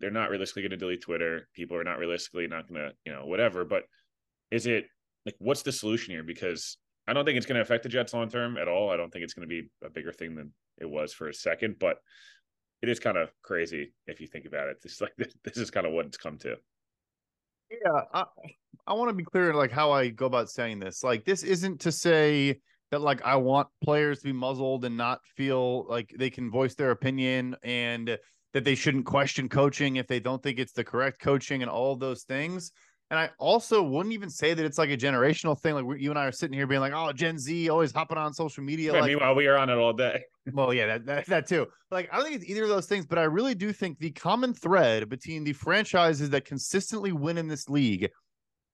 They're 0.00 0.10
not 0.10 0.30
realistically 0.30 0.62
going 0.62 0.70
to 0.70 0.78
delete 0.78 1.02
twitter. 1.02 1.48
People 1.54 1.76
are 1.76 1.84
not 1.84 1.98
realistically 1.98 2.46
not 2.46 2.66
going 2.66 2.80
to 2.80 2.92
you 3.04 3.12
know 3.12 3.26
whatever. 3.26 3.66
But 3.66 3.82
is 4.50 4.66
it 4.66 4.86
like 5.26 5.34
what's 5.38 5.62
the 5.62 5.72
solution 5.72 6.14
here? 6.14 6.22
Because 6.22 6.78
i 7.06 7.12
don't 7.12 7.24
think 7.24 7.36
it's 7.36 7.46
going 7.46 7.56
to 7.56 7.62
affect 7.62 7.82
the 7.82 7.90
jets 7.90 8.14
long 8.14 8.30
term 8.30 8.56
at 8.56 8.68
all. 8.68 8.90
I 8.90 8.96
don't 8.96 9.12
think 9.12 9.24
it's 9.24 9.34
going 9.34 9.48
to 9.48 9.54
be 9.54 9.68
a 9.84 9.90
bigger 9.90 10.12
thing 10.12 10.34
than 10.34 10.52
it 10.78 10.88
was 10.88 11.12
for 11.12 11.28
a 11.28 11.34
second. 11.34 11.76
But 11.78 11.98
it 12.80 12.88
is 12.88 13.00
kind 13.00 13.18
of 13.18 13.30
crazy 13.42 13.92
if 14.06 14.18
you 14.20 14.26
think 14.26 14.46
about 14.46 14.68
it. 14.68 14.78
This 14.82 15.02
like 15.02 15.12
this 15.44 15.58
is 15.58 15.70
kind 15.70 15.86
of 15.86 15.92
what 15.92 16.06
it's 16.06 16.16
come 16.16 16.38
to. 16.38 16.56
Yeah 17.70 18.00
i, 18.14 18.24
I 18.86 18.94
want 18.94 19.10
to 19.10 19.14
be 19.14 19.24
clear 19.24 19.52
like 19.52 19.70
how 19.70 19.92
i 19.92 20.08
go 20.08 20.24
about 20.24 20.48
saying 20.48 20.78
this. 20.80 21.04
Like 21.04 21.26
this 21.26 21.42
isn't 21.42 21.80
to 21.80 21.92
say 21.92 22.60
that 22.90 23.00
like 23.00 23.22
I 23.24 23.36
want 23.36 23.68
players 23.82 24.20
to 24.20 24.24
be 24.24 24.32
muzzled 24.32 24.84
and 24.84 24.96
not 24.96 25.20
feel 25.36 25.86
like 25.88 26.14
they 26.18 26.30
can 26.30 26.50
voice 26.50 26.74
their 26.74 26.90
opinion 26.90 27.56
and 27.62 28.18
that 28.54 28.64
they 28.64 28.74
shouldn't 28.74 29.04
question 29.04 29.48
coaching 29.48 29.96
if 29.96 30.06
they 30.06 30.20
don't 30.20 30.42
think 30.42 30.58
it's 30.58 30.72
the 30.72 30.84
correct 30.84 31.20
coaching 31.20 31.62
and 31.62 31.70
all 31.70 31.96
those 31.96 32.22
things. 32.22 32.72
And 33.10 33.18
I 33.18 33.30
also 33.38 33.82
wouldn't 33.82 34.12
even 34.12 34.28
say 34.28 34.52
that 34.52 34.64
it's 34.64 34.76
like 34.76 34.90
a 34.90 34.96
generational 34.96 35.58
thing. 35.58 35.74
Like 35.74 36.00
you 36.00 36.10
and 36.10 36.18
I 36.18 36.26
are 36.26 36.32
sitting 36.32 36.52
here 36.52 36.66
being 36.66 36.82
like, 36.82 36.92
"Oh, 36.94 37.10
Gen 37.12 37.38
Z 37.38 37.70
always 37.70 37.90
hopping 37.90 38.18
on 38.18 38.34
social 38.34 38.62
media." 38.62 38.92
Yeah, 38.92 39.00
like, 39.00 39.08
meanwhile, 39.08 39.34
we 39.34 39.46
are 39.46 39.56
on 39.56 39.70
it 39.70 39.78
all 39.78 39.94
day. 39.94 40.22
well, 40.52 40.74
yeah, 40.74 40.86
that, 40.86 41.06
that 41.06 41.26
that 41.26 41.48
too. 41.48 41.66
Like, 41.90 42.10
I 42.12 42.16
don't 42.16 42.26
think 42.26 42.36
it's 42.36 42.50
either 42.50 42.64
of 42.64 42.68
those 42.68 42.84
things, 42.86 43.06
but 43.06 43.18
I 43.18 43.22
really 43.22 43.54
do 43.54 43.72
think 43.72 43.98
the 43.98 44.10
common 44.10 44.52
thread 44.52 45.08
between 45.08 45.42
the 45.42 45.54
franchises 45.54 46.28
that 46.30 46.44
consistently 46.44 47.12
win 47.12 47.38
in 47.38 47.48
this 47.48 47.66
league 47.70 48.10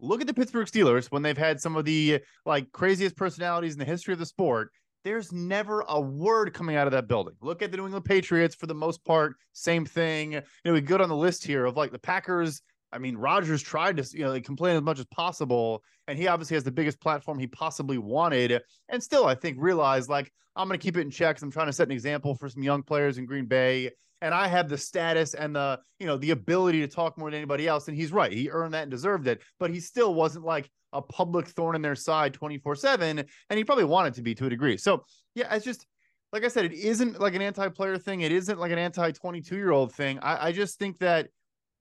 look 0.01 0.21
at 0.21 0.27
the 0.27 0.35
Pittsburgh 0.35 0.67
Steelers 0.67 1.07
when 1.07 1.23
they've 1.23 1.37
had 1.37 1.61
some 1.61 1.77
of 1.77 1.85
the 1.85 2.21
like 2.45 2.71
craziest 2.73 3.17
personalities 3.17 3.73
in 3.73 3.79
the 3.79 3.85
history 3.85 4.13
of 4.13 4.19
the 4.19 4.27
sport. 4.27 4.71
There's 5.05 5.33
never 5.33 5.85
a 5.87 6.01
word 6.01 6.55
coming 6.55 6.77
out 6.77 6.87
of 6.87 6.93
that 6.93 7.09
building. 7.09 7.35
Look 7.43 7.61
at 7.61 7.71
the 7.71 7.77
New 7.77 7.85
England 7.85 8.07
Patriots 8.07 8.55
for 8.55 8.67
the 8.67 8.75
most 8.75 9.05
part, 9.05 9.37
same 9.53 9.85
thing. 9.85 10.33
You 10.33 10.43
know, 10.65 10.73
we 10.73 10.81
go 10.81 10.97
on 10.97 11.09
the 11.09 11.17
list 11.17 11.45
here 11.45 11.67
of 11.67 11.77
like 11.77 11.93
the 11.93 11.99
Packers. 11.99 12.63
I 12.91 12.99
mean, 12.99 13.17
Rodgers 13.17 13.63
tried 13.63 13.99
to, 13.99 14.09
you 14.17 14.25
know, 14.25 14.31
like 14.31 14.45
complain 14.45 14.77
as 14.77 14.83
much 14.83 14.99
as 14.99 15.07
possible, 15.07 15.83
and 16.09 16.19
he 16.19 16.27
obviously 16.27 16.55
has 16.55 16.65
the 16.65 16.71
biggest 16.71 17.01
platform 17.01 17.39
he 17.39 17.47
possibly 17.49 17.99
wanted, 17.99 18.63
and 18.89 19.03
still, 19.03 19.27
I 19.27 19.35
think, 19.35 19.59
realized 19.61 20.09
like 20.09 20.33
I'm 20.57 20.69
going 20.69 20.79
to 20.79 20.83
keep 20.83 20.97
it 20.97 21.01
in 21.01 21.11
checks. 21.11 21.43
I'm 21.43 21.51
trying 21.51 21.67
to 21.67 21.73
set 21.73 21.89
an 21.89 21.93
example 21.93 22.35
for 22.35 22.49
some 22.49 22.63
young 22.63 22.83
players 22.83 23.19
in 23.19 23.27
Green 23.27 23.47
Bay 23.47 23.91
and 24.25 24.35
I 24.35 24.49
have 24.49 24.71
the 24.71 24.79
status 24.79 25.35
and 25.35 25.55
the 25.55 25.79
you 26.01 26.07
know 26.07 26.17
the 26.17 26.31
ability 26.31 26.81
to 26.81 26.89
talk 26.89 27.19
more 27.19 27.31
than 27.31 27.37
anybody 27.37 27.69
else. 27.69 27.89
And 27.89 27.97
he's 27.97 28.11
right; 28.11 28.33
he 28.33 28.49
earned 28.51 28.73
that 28.73 28.83
and 28.83 28.91
deserved 28.91 29.29
it. 29.29 29.43
But 29.61 29.71
he 29.71 29.81
still 29.81 30.15
wasn't 30.15 30.47
like 30.47 30.71
a 30.95 31.03
public 31.03 31.47
thorn 31.49 31.77
in 31.77 31.83
their 31.83 31.95
side 31.95 32.33
twenty 32.33 32.57
four 32.57 32.75
seven, 32.75 33.19
and 33.19 33.59
he 33.59 33.65
probably 33.65 33.85
wanted 33.85 34.15
to 34.15 34.23
be 34.23 34.35
to 34.37 34.47
a 34.47 34.51
degree. 34.51 34.79
So 34.79 35.05
yeah, 35.35 35.55
it's 35.55 35.65
just 35.65 35.87
like 36.33 36.43
I 36.43 36.49
said, 36.49 36.65
it 36.65 36.73
isn't 36.73 37.21
like 37.21 37.35
an 37.35 37.43
anti 37.43 37.69
player 37.69 37.99
thing. 37.99 38.23
It 38.23 38.33
isn't 38.33 38.59
like 38.59 38.73
an 38.73 38.79
anti 38.79 39.11
twenty 39.13 39.43
two 39.43 39.57
year 39.57 39.73
old 39.73 39.93
thing. 39.93 40.19
I, 40.21 40.47
I 40.47 40.53
just 40.53 40.79
think 40.79 40.99
that 41.01 41.29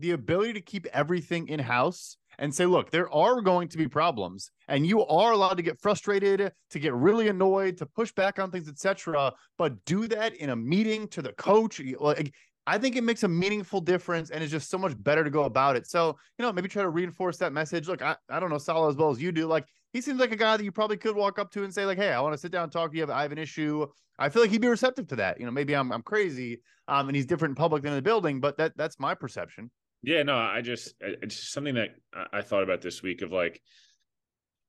the 0.02 0.12
ability 0.12 0.54
to 0.54 0.62
keep 0.62 0.86
everything 0.88 1.48
in 1.48 1.60
house 1.60 2.18
and 2.40 2.54
say, 2.54 2.66
look, 2.66 2.92
there 2.92 3.12
are 3.14 3.42
going 3.42 3.68
to 3.70 3.78
be 3.78 3.88
problems, 3.88 4.52
and 4.68 4.86
you 4.86 5.06
are 5.06 5.32
allowed 5.32 5.56
to 5.56 5.64
get 5.64 5.80
frustrated, 5.80 6.52
to 6.72 6.80
get 6.80 6.94
really 6.94 7.28
annoyed, 7.28 7.78
to 7.78 7.86
push 7.86 8.12
back 8.12 8.40
on 8.40 8.52
things, 8.52 8.68
etc. 8.68 9.34
But 9.58 9.84
do 9.86 10.08
that 10.08 10.36
in 10.36 10.50
a 10.50 10.56
meeting 10.56 11.08
to 11.10 11.22
the 11.22 11.34
coach. 11.34 11.82
Like, 12.00 12.34
I 12.66 12.78
think 12.78 12.96
it 12.96 13.04
makes 13.04 13.24
a 13.24 13.28
meaningful 13.28 13.82
difference, 13.82 14.30
and 14.30 14.42
it's 14.42 14.52
just 14.52 14.70
so 14.70 14.78
much 14.78 14.94
better 15.04 15.24
to 15.24 15.30
go 15.30 15.44
about 15.44 15.76
it. 15.76 15.88
So, 15.88 16.18
you 16.38 16.44
know, 16.44 16.54
maybe 16.54 16.70
try 16.70 16.84
to 16.84 16.90
reinforce 16.90 17.38
that 17.38 17.52
message. 17.52 17.88
Look, 17.88 18.02
I, 18.02 18.16
I 18.30 18.40
don't 18.40 18.50
know 18.50 18.58
Saleh 18.58 18.90
as 18.90 18.96
well 18.96 19.10
as 19.10 19.22
you 19.22 19.32
do. 19.32 19.48
Like, 19.48 19.66
he 19.92 20.02
seems 20.02 20.20
like 20.20 20.32
a 20.32 20.36
guy 20.36 20.58
that 20.58 20.64
you 20.64 20.72
probably 20.72 20.98
could 20.98 21.16
walk 21.16 21.40
up 21.40 21.52
to 21.52 21.64
and 21.64 21.74
say, 21.74 21.86
like, 21.86 21.98
hey, 21.98 22.12
I 22.12 22.22
want 22.22 22.34
to 22.34 22.38
sit 22.38 22.52
down 22.52 22.64
and 22.64 22.72
talk 22.72 22.92
to 22.92 22.98
you. 22.98 23.12
I 23.12 23.22
have 23.22 23.32
an 23.32 23.38
issue. 23.38 23.86
I 24.18 24.30
feel 24.30 24.42
like 24.42 24.52
he'd 24.52 24.62
be 24.62 24.68
receptive 24.68 25.08
to 25.08 25.16
that. 25.18 25.40
You 25.40 25.46
know, 25.46 25.52
maybe 25.52 25.76
I'm 25.76 25.92
I'm 25.92 26.02
crazy, 26.02 26.62
um, 26.88 27.10
and 27.10 27.16
he's 27.16 27.26
different 27.26 27.52
in 27.52 27.56
public 27.56 27.84
than 27.84 27.92
in 27.92 27.98
the 27.98 28.02
building, 28.02 28.40
but 28.40 28.58
that 28.58 28.78
that's 28.78 29.00
my 29.00 29.14
perception. 29.14 29.70
Yeah, 30.04 30.24
no, 30.24 30.38
I 30.38 30.62
just 30.62 30.94
it's 31.00 31.52
something 31.52 31.76
that 31.76 31.92
I 32.32 32.42
thought 32.42 32.64
about 32.64 32.82
this 32.82 33.02
week 33.02 33.22
of 33.22 33.32
like 33.32 33.62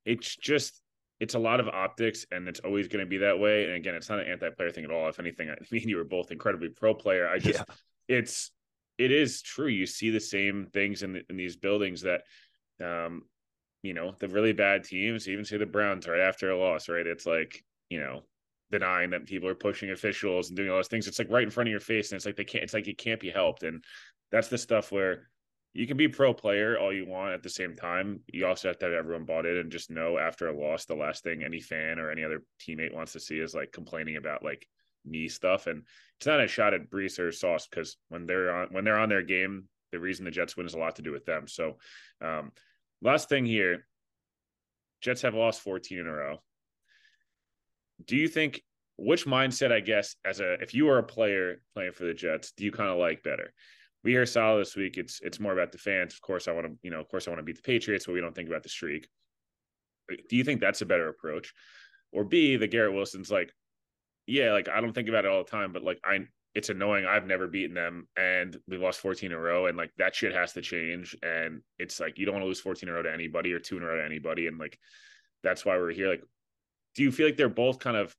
it's 0.04 0.36
just 0.36 0.80
it's 1.18 1.34
a 1.34 1.38
lot 1.38 1.60
of 1.60 1.68
optics 1.68 2.24
and 2.30 2.48
it's 2.48 2.60
always 2.60 2.88
going 2.88 3.04
to 3.04 3.08
be 3.08 3.18
that 3.18 3.38
way. 3.38 3.64
And 3.64 3.74
again, 3.74 3.94
it's 3.94 4.08
not 4.08 4.20
an 4.20 4.26
anti-player 4.28 4.70
thing 4.70 4.84
at 4.84 4.90
all. 4.90 5.08
If 5.08 5.18
anything, 5.18 5.50
I 5.50 5.56
mean 5.70 5.88
you 5.88 5.96
were 5.96 6.04
both 6.04 6.30
incredibly 6.30 6.68
pro 6.68 6.94
player. 6.94 7.28
I 7.28 7.38
just 7.38 7.58
yeah. 7.58 7.74
it's 8.08 8.52
it 8.96 9.10
is 9.10 9.42
true. 9.42 9.66
You 9.66 9.86
see 9.86 10.10
the 10.10 10.20
same 10.20 10.68
things 10.72 11.02
in 11.02 11.14
the, 11.14 11.22
in 11.28 11.36
these 11.36 11.56
buildings 11.56 12.02
that 12.02 12.22
um 12.82 13.22
you 13.82 13.92
know, 13.92 14.14
the 14.18 14.28
really 14.28 14.52
bad 14.52 14.82
teams, 14.84 15.28
even 15.28 15.44
say 15.44 15.58
the 15.58 15.66
Browns 15.66 16.08
right 16.08 16.20
after 16.20 16.50
a 16.50 16.58
loss, 16.58 16.88
right? 16.88 17.06
It's 17.06 17.26
like, 17.26 17.62
you 17.90 18.00
know, 18.00 18.22
denying 18.70 19.10
that 19.10 19.26
people 19.26 19.46
are 19.48 19.54
pushing 19.54 19.90
officials 19.90 20.48
and 20.48 20.56
doing 20.56 20.70
all 20.70 20.76
those 20.76 20.88
things. 20.88 21.06
It's 21.06 21.18
like 21.18 21.30
right 21.30 21.42
in 21.42 21.50
front 21.50 21.68
of 21.68 21.70
your 21.70 21.80
face, 21.80 22.10
and 22.10 22.16
it's 22.16 22.24
like 22.24 22.36
they 22.36 22.44
can't. 22.44 22.64
It's 22.64 22.72
like 22.72 22.88
it 22.88 22.96
can't 22.96 23.20
be 23.20 23.30
helped. 23.30 23.62
And 23.62 23.84
that's 24.30 24.48
the 24.48 24.58
stuff 24.58 24.90
where 24.92 25.28
you 25.74 25.88
can 25.88 25.96
be 25.96 26.06
pro 26.06 26.32
player 26.32 26.78
all 26.78 26.92
you 26.92 27.04
want 27.04 27.34
at 27.34 27.42
the 27.42 27.50
same 27.50 27.74
time. 27.74 28.20
You 28.32 28.46
also 28.46 28.68
have 28.68 28.78
to 28.78 28.86
have 28.86 28.94
everyone 28.94 29.24
bought 29.24 29.44
in 29.44 29.56
and 29.56 29.72
just 29.72 29.90
know 29.90 30.18
after 30.18 30.48
a 30.48 30.56
loss, 30.56 30.84
the 30.84 30.94
last 30.94 31.24
thing 31.24 31.42
any 31.42 31.60
fan 31.60 31.98
or 31.98 32.10
any 32.10 32.22
other 32.22 32.42
teammate 32.60 32.94
wants 32.94 33.12
to 33.12 33.20
see 33.20 33.38
is 33.38 33.54
like 33.54 33.72
complaining 33.72 34.16
about 34.16 34.44
like 34.44 34.66
knee 35.04 35.28
stuff. 35.28 35.66
And 35.66 35.82
it's 36.18 36.26
not 36.26 36.40
a 36.40 36.46
shot 36.46 36.74
at 36.74 36.90
Breece 36.90 37.18
or 37.18 37.32
Sauce 37.32 37.66
because 37.66 37.96
when 38.08 38.24
they're 38.26 38.54
on 38.54 38.68
when 38.70 38.84
they're 38.84 38.98
on 38.98 39.08
their 39.08 39.22
game, 39.22 39.64
the 39.90 39.98
reason 39.98 40.24
the 40.24 40.30
Jets 40.30 40.56
win 40.56 40.66
is 40.66 40.74
a 40.74 40.78
lot 40.78 40.96
to 40.96 41.02
do 41.02 41.10
with 41.10 41.26
them. 41.26 41.48
So 41.48 41.78
um 42.20 42.52
last 43.02 43.28
thing 43.28 43.44
here, 43.44 43.86
Jets 45.00 45.22
have 45.22 45.34
lost 45.34 45.60
14 45.60 45.98
in 45.98 46.06
a 46.06 46.12
row. 46.12 46.38
Do 48.06 48.16
you 48.16 48.28
think 48.28 48.62
which 48.96 49.26
mindset, 49.26 49.72
I 49.72 49.80
guess, 49.80 50.14
as 50.24 50.38
a 50.38 50.52
if 50.54 50.72
you 50.72 50.88
are 50.90 50.98
a 50.98 51.02
player 51.02 51.60
playing 51.74 51.92
for 51.92 52.04
the 52.04 52.14
Jets, 52.14 52.52
do 52.52 52.64
you 52.64 52.70
kind 52.70 52.90
of 52.90 52.98
like 52.98 53.24
better? 53.24 53.52
We 54.04 54.12
hear 54.12 54.26
Saleh 54.26 54.60
this 54.60 54.76
week. 54.76 54.98
It's 54.98 55.20
it's 55.22 55.40
more 55.40 55.52
about 55.52 55.72
the 55.72 55.78
fans. 55.78 56.14
Of 56.14 56.20
course, 56.20 56.46
I 56.46 56.52
want 56.52 56.66
to, 56.66 56.72
you 56.82 56.90
know, 56.90 57.00
of 57.00 57.08
course, 57.08 57.26
I 57.26 57.30
want 57.30 57.40
to 57.40 57.44
beat 57.44 57.56
the 57.56 57.62
Patriots, 57.62 58.06
but 58.06 58.12
we 58.12 58.20
don't 58.20 58.34
think 58.34 58.48
about 58.48 58.62
the 58.62 58.68
streak. 58.68 59.08
do 60.28 60.36
you 60.36 60.44
think 60.44 60.60
that's 60.60 60.82
a 60.82 60.86
better 60.86 61.08
approach? 61.08 61.52
Or 62.12 62.24
B, 62.24 62.56
the 62.56 62.68
Garrett 62.68 62.94
Wilson's 62.94 63.30
like, 63.30 63.50
yeah, 64.26 64.52
like 64.52 64.68
I 64.68 64.80
don't 64.80 64.92
think 64.92 65.08
about 65.08 65.24
it 65.24 65.30
all 65.30 65.42
the 65.42 65.50
time, 65.50 65.72
but 65.72 65.82
like 65.82 65.98
I 66.04 66.26
it's 66.54 66.68
annoying. 66.68 67.04
I've 67.04 67.26
never 67.26 67.48
beaten 67.48 67.74
them 67.74 68.06
and 68.16 68.56
we've 68.68 68.80
lost 68.80 69.00
14 69.00 69.32
in 69.32 69.36
a 69.36 69.40
row. 69.40 69.66
And 69.66 69.76
like 69.76 69.90
that 69.98 70.14
shit 70.14 70.32
has 70.32 70.52
to 70.52 70.62
change. 70.62 71.16
And 71.22 71.62
it's 71.78 71.98
like 71.98 72.16
you 72.16 72.26
don't 72.26 72.34
want 72.34 72.44
to 72.44 72.48
lose 72.48 72.60
14 72.60 72.88
in 72.88 72.94
a 72.94 72.96
row 72.96 73.02
to 73.02 73.12
anybody 73.12 73.52
or 73.52 73.58
two 73.58 73.76
in 73.76 73.82
a 73.82 73.86
row 73.86 73.96
to 73.96 74.04
anybody. 74.04 74.46
And 74.46 74.58
like 74.58 74.78
that's 75.42 75.64
why 75.64 75.76
we're 75.76 75.90
here. 75.90 76.08
Like, 76.08 76.22
do 76.94 77.02
you 77.02 77.10
feel 77.10 77.26
like 77.26 77.36
they're 77.36 77.48
both 77.48 77.80
kind 77.80 77.96
of 77.96 78.14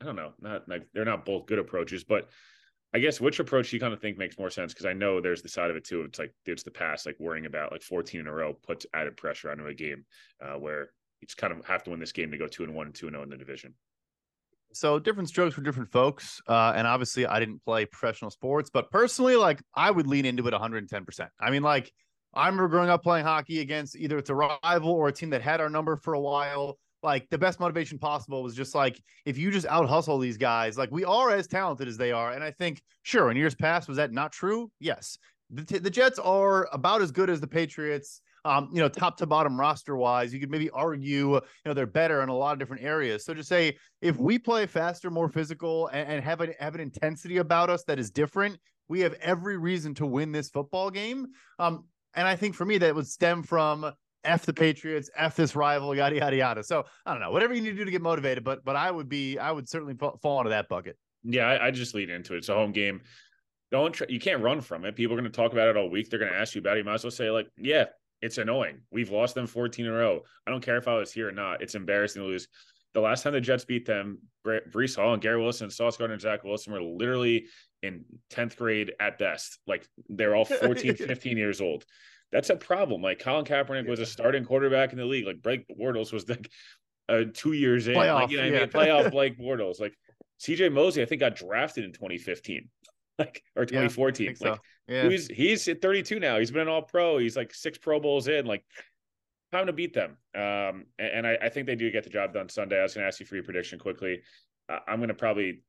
I 0.00 0.04
don't 0.04 0.16
know, 0.16 0.32
not 0.40 0.68
like 0.68 0.86
they're 0.92 1.04
not 1.04 1.24
both 1.24 1.46
good 1.46 1.58
approaches, 1.58 2.04
but 2.04 2.28
I 2.94 2.98
guess 2.98 3.20
which 3.20 3.40
approach 3.40 3.70
do 3.70 3.76
you 3.76 3.80
kind 3.80 3.94
of 3.94 4.00
think 4.00 4.18
makes 4.18 4.38
more 4.38 4.50
sense? 4.50 4.74
Because 4.74 4.86
I 4.86 4.92
know 4.92 5.20
there's 5.20 5.42
the 5.42 5.48
side 5.48 5.70
of 5.70 5.76
it 5.76 5.84
too. 5.84 6.02
It's 6.02 6.18
like 6.18 6.34
it's 6.44 6.62
the 6.62 6.70
past, 6.70 7.06
like 7.06 7.16
worrying 7.18 7.46
about 7.46 7.72
like 7.72 7.82
14 7.82 8.20
in 8.20 8.26
a 8.26 8.32
row 8.32 8.52
puts 8.52 8.84
added 8.92 9.16
pressure 9.16 9.50
onto 9.50 9.66
a 9.66 9.74
game 9.74 10.04
uh, 10.42 10.58
where 10.58 10.90
you 11.20 11.26
just 11.26 11.38
kind 11.38 11.52
of 11.52 11.64
have 11.64 11.82
to 11.84 11.90
win 11.90 12.00
this 12.00 12.12
game 12.12 12.30
to 12.30 12.38
go 12.38 12.46
two 12.46 12.64
and 12.64 12.74
one 12.74 12.86
and 12.86 12.94
two 12.94 13.06
and 13.06 13.14
zero 13.14 13.22
oh 13.22 13.24
in 13.24 13.30
the 13.30 13.36
division. 13.36 13.74
So 14.74 14.98
different 14.98 15.28
strokes 15.28 15.54
for 15.54 15.62
different 15.62 15.90
folks, 15.90 16.40
uh, 16.48 16.72
and 16.74 16.86
obviously 16.86 17.26
I 17.26 17.40
didn't 17.40 17.62
play 17.64 17.84
professional 17.86 18.30
sports, 18.30 18.70
but 18.72 18.90
personally, 18.90 19.36
like 19.36 19.62
I 19.74 19.90
would 19.90 20.06
lean 20.06 20.24
into 20.24 20.46
it 20.46 20.52
110. 20.52 21.04
percent 21.04 21.30
I 21.40 21.50
mean, 21.50 21.62
like 21.62 21.90
I 22.34 22.46
remember 22.46 22.68
growing 22.68 22.90
up 22.90 23.02
playing 23.02 23.24
hockey 23.24 23.60
against 23.60 23.96
either 23.96 24.18
it's 24.18 24.30
a 24.30 24.34
rival 24.34 24.90
or 24.90 25.08
a 25.08 25.12
team 25.12 25.30
that 25.30 25.42
had 25.42 25.60
our 25.60 25.70
number 25.70 25.96
for 25.96 26.14
a 26.14 26.20
while 26.20 26.78
like 27.02 27.28
the 27.30 27.38
best 27.38 27.60
motivation 27.60 27.98
possible 27.98 28.42
was 28.42 28.54
just 28.54 28.74
like 28.74 29.00
if 29.24 29.36
you 29.36 29.50
just 29.50 29.66
out 29.66 29.88
hustle 29.88 30.18
these 30.18 30.36
guys, 30.36 30.78
like 30.78 30.90
we 30.90 31.04
are 31.04 31.30
as 31.30 31.46
talented 31.46 31.88
as 31.88 31.96
they 31.96 32.12
are. 32.12 32.32
And 32.32 32.44
I 32.44 32.50
think, 32.50 32.82
sure, 33.02 33.30
in 33.30 33.36
years 33.36 33.54
past, 33.54 33.88
was 33.88 33.96
that 33.96 34.12
not 34.12 34.32
true? 34.32 34.70
Yes. 34.80 35.18
The, 35.50 35.78
the 35.78 35.90
Jets 35.90 36.18
are 36.18 36.68
about 36.72 37.02
as 37.02 37.10
good 37.10 37.28
as 37.28 37.40
the 37.40 37.46
Patriots. 37.46 38.20
Um, 38.44 38.70
you 38.72 38.80
know, 38.80 38.88
top 38.88 39.18
to 39.18 39.26
bottom 39.26 39.58
roster 39.58 39.96
wise, 39.96 40.34
you 40.34 40.40
could 40.40 40.50
maybe 40.50 40.68
argue, 40.70 41.34
you 41.34 41.40
know, 41.64 41.74
they're 41.74 41.86
better 41.86 42.22
in 42.22 42.28
a 42.28 42.34
lot 42.34 42.54
of 42.54 42.58
different 42.58 42.82
areas. 42.82 43.24
So 43.24 43.34
just 43.34 43.48
say 43.48 43.76
if 44.00 44.16
we 44.16 44.36
play 44.36 44.66
faster, 44.66 45.12
more 45.12 45.28
physical, 45.28 45.86
and, 45.92 46.08
and 46.08 46.24
have 46.24 46.40
an 46.40 46.52
have 46.58 46.74
an 46.74 46.80
intensity 46.80 47.36
about 47.36 47.70
us 47.70 47.84
that 47.84 48.00
is 48.00 48.10
different, 48.10 48.58
we 48.88 48.98
have 49.00 49.14
every 49.20 49.58
reason 49.58 49.94
to 49.94 50.06
win 50.06 50.32
this 50.32 50.50
football 50.50 50.90
game. 50.90 51.28
Um, 51.60 51.84
and 52.14 52.26
I 52.26 52.34
think 52.34 52.56
for 52.56 52.64
me, 52.64 52.78
that 52.78 52.94
would 52.94 53.06
stem 53.06 53.44
from 53.44 53.92
F 54.24 54.46
the 54.46 54.52
Patriots, 54.52 55.10
F 55.16 55.36
this 55.36 55.56
rival, 55.56 55.94
yada 55.94 56.16
yada 56.16 56.36
yada. 56.36 56.62
So 56.62 56.84
I 57.06 57.12
don't 57.12 57.20
know, 57.20 57.30
whatever 57.30 57.54
you 57.54 57.60
need 57.60 57.70
to 57.70 57.76
do 57.76 57.84
to 57.84 57.90
get 57.90 58.02
motivated, 58.02 58.44
but 58.44 58.64
but 58.64 58.76
I 58.76 58.90
would 58.90 59.08
be, 59.08 59.38
I 59.38 59.50
would 59.50 59.68
certainly 59.68 59.94
fall 59.94 60.38
into 60.38 60.50
that 60.50 60.68
bucket. 60.68 60.96
Yeah, 61.24 61.46
I, 61.46 61.68
I 61.68 61.70
just 61.70 61.94
lead 61.94 62.10
into 62.10 62.34
it. 62.34 62.38
It's 62.38 62.48
a 62.48 62.54
home 62.54 62.72
game. 62.72 63.02
Don't 63.70 63.92
try, 63.92 64.06
you 64.10 64.20
can't 64.20 64.42
run 64.42 64.60
from 64.60 64.84
it. 64.84 64.96
People 64.96 65.16
are 65.16 65.20
going 65.20 65.30
to 65.30 65.36
talk 65.36 65.52
about 65.52 65.68
it 65.68 65.76
all 65.76 65.88
week. 65.88 66.10
They're 66.10 66.18
going 66.18 66.32
to 66.32 66.38
ask 66.38 66.54
you 66.54 66.60
about 66.60 66.76
it. 66.76 66.80
You 66.80 66.84
might 66.84 66.94
as 66.94 67.04
well 67.04 67.10
say 67.10 67.30
like, 67.30 67.48
yeah, 67.56 67.86
it's 68.20 68.38
annoying. 68.38 68.80
We've 68.90 69.10
lost 69.10 69.34
them 69.34 69.46
14 69.46 69.86
in 69.86 69.90
a 69.90 69.94
row. 69.94 70.20
I 70.46 70.50
don't 70.50 70.62
care 70.62 70.76
if 70.76 70.88
I 70.88 70.94
was 70.94 71.12
here 71.12 71.28
or 71.28 71.32
not. 71.32 71.62
It's 71.62 71.74
embarrassing 71.74 72.22
to 72.22 72.28
lose. 72.28 72.48
The 72.92 73.00
last 73.00 73.22
time 73.22 73.32
the 73.32 73.40
Jets 73.40 73.64
beat 73.64 73.86
them, 73.86 74.18
Breece 74.46 74.96
Hall 74.96 75.14
and 75.14 75.22
Gary 75.22 75.40
Wilson, 75.40 75.70
Sauce 75.70 75.96
Gardner, 75.96 76.12
and 76.12 76.20
Zach 76.20 76.44
Wilson 76.44 76.72
were 76.74 76.82
literally 76.82 77.46
in 77.82 78.04
10th 78.30 78.56
grade 78.56 78.92
at 79.00 79.18
best. 79.18 79.58
Like 79.66 79.86
they're 80.08 80.36
all 80.36 80.44
14, 80.44 80.96
15 80.96 81.36
years 81.38 81.60
old 81.60 81.86
that's 82.32 82.50
a 82.50 82.56
problem. 82.56 83.02
Like 83.02 83.18
Colin 83.18 83.44
Kaepernick 83.44 83.84
yeah. 83.84 83.90
was 83.90 84.00
a 84.00 84.06
starting 84.06 84.44
quarterback 84.44 84.92
in 84.92 84.98
the 84.98 85.04
league. 85.04 85.26
Like 85.26 85.42
Blake 85.42 85.66
Bortles 85.68 86.12
was 86.12 86.28
like 86.28 86.50
uh, 87.08 87.24
two 87.32 87.52
years 87.52 87.88
in. 87.88 87.94
Playoff, 87.94 88.20
like, 88.22 88.30
you 88.30 88.38
know 88.38 88.44
yeah. 88.44 88.56
I 88.56 88.60
mean? 88.60 88.68
Playoff 88.68 89.10
Blake 89.12 89.38
Bortles. 89.38 89.80
Like 89.80 89.94
CJ 90.40 90.72
Mosley, 90.72 91.02
I 91.02 91.04
think 91.04 91.20
got 91.20 91.36
drafted 91.36 91.84
in 91.84 91.92
2015. 91.92 92.68
Like 93.18 93.42
or 93.54 93.66
2014. 93.66 94.24
Yeah, 94.24 94.30
like 94.48 94.56
so. 94.56 94.62
yeah. 94.88 95.06
he's 95.06 95.28
he's 95.28 95.68
at 95.68 95.82
32 95.82 96.18
now. 96.18 96.38
He's 96.38 96.50
been 96.50 96.62
an 96.62 96.68
all 96.68 96.80
pro. 96.80 97.18
He's 97.18 97.36
like 97.36 97.52
six 97.52 97.76
Pro 97.76 98.00
Bowls 98.00 98.26
in. 98.26 98.46
Like 98.46 98.64
time 99.52 99.66
to 99.66 99.72
beat 99.72 99.92
them. 99.92 100.16
Um, 100.34 100.86
and, 100.98 101.12
and 101.12 101.26
I, 101.26 101.38
I, 101.42 101.48
think 101.50 101.66
they 101.66 101.76
do 101.76 101.90
get 101.90 102.04
the 102.04 102.10
job 102.10 102.32
done 102.32 102.48
Sunday. 102.48 102.80
I 102.80 102.82
was 102.82 102.94
going 102.94 103.02
to 103.02 103.08
ask 103.08 103.20
you 103.20 103.26
for 103.26 103.34
your 103.34 103.44
prediction 103.44 103.78
quickly. 103.78 104.22
Uh, 104.68 104.78
I'm 104.88 104.96
going 104.96 105.08
to 105.08 105.14
probably 105.14 105.62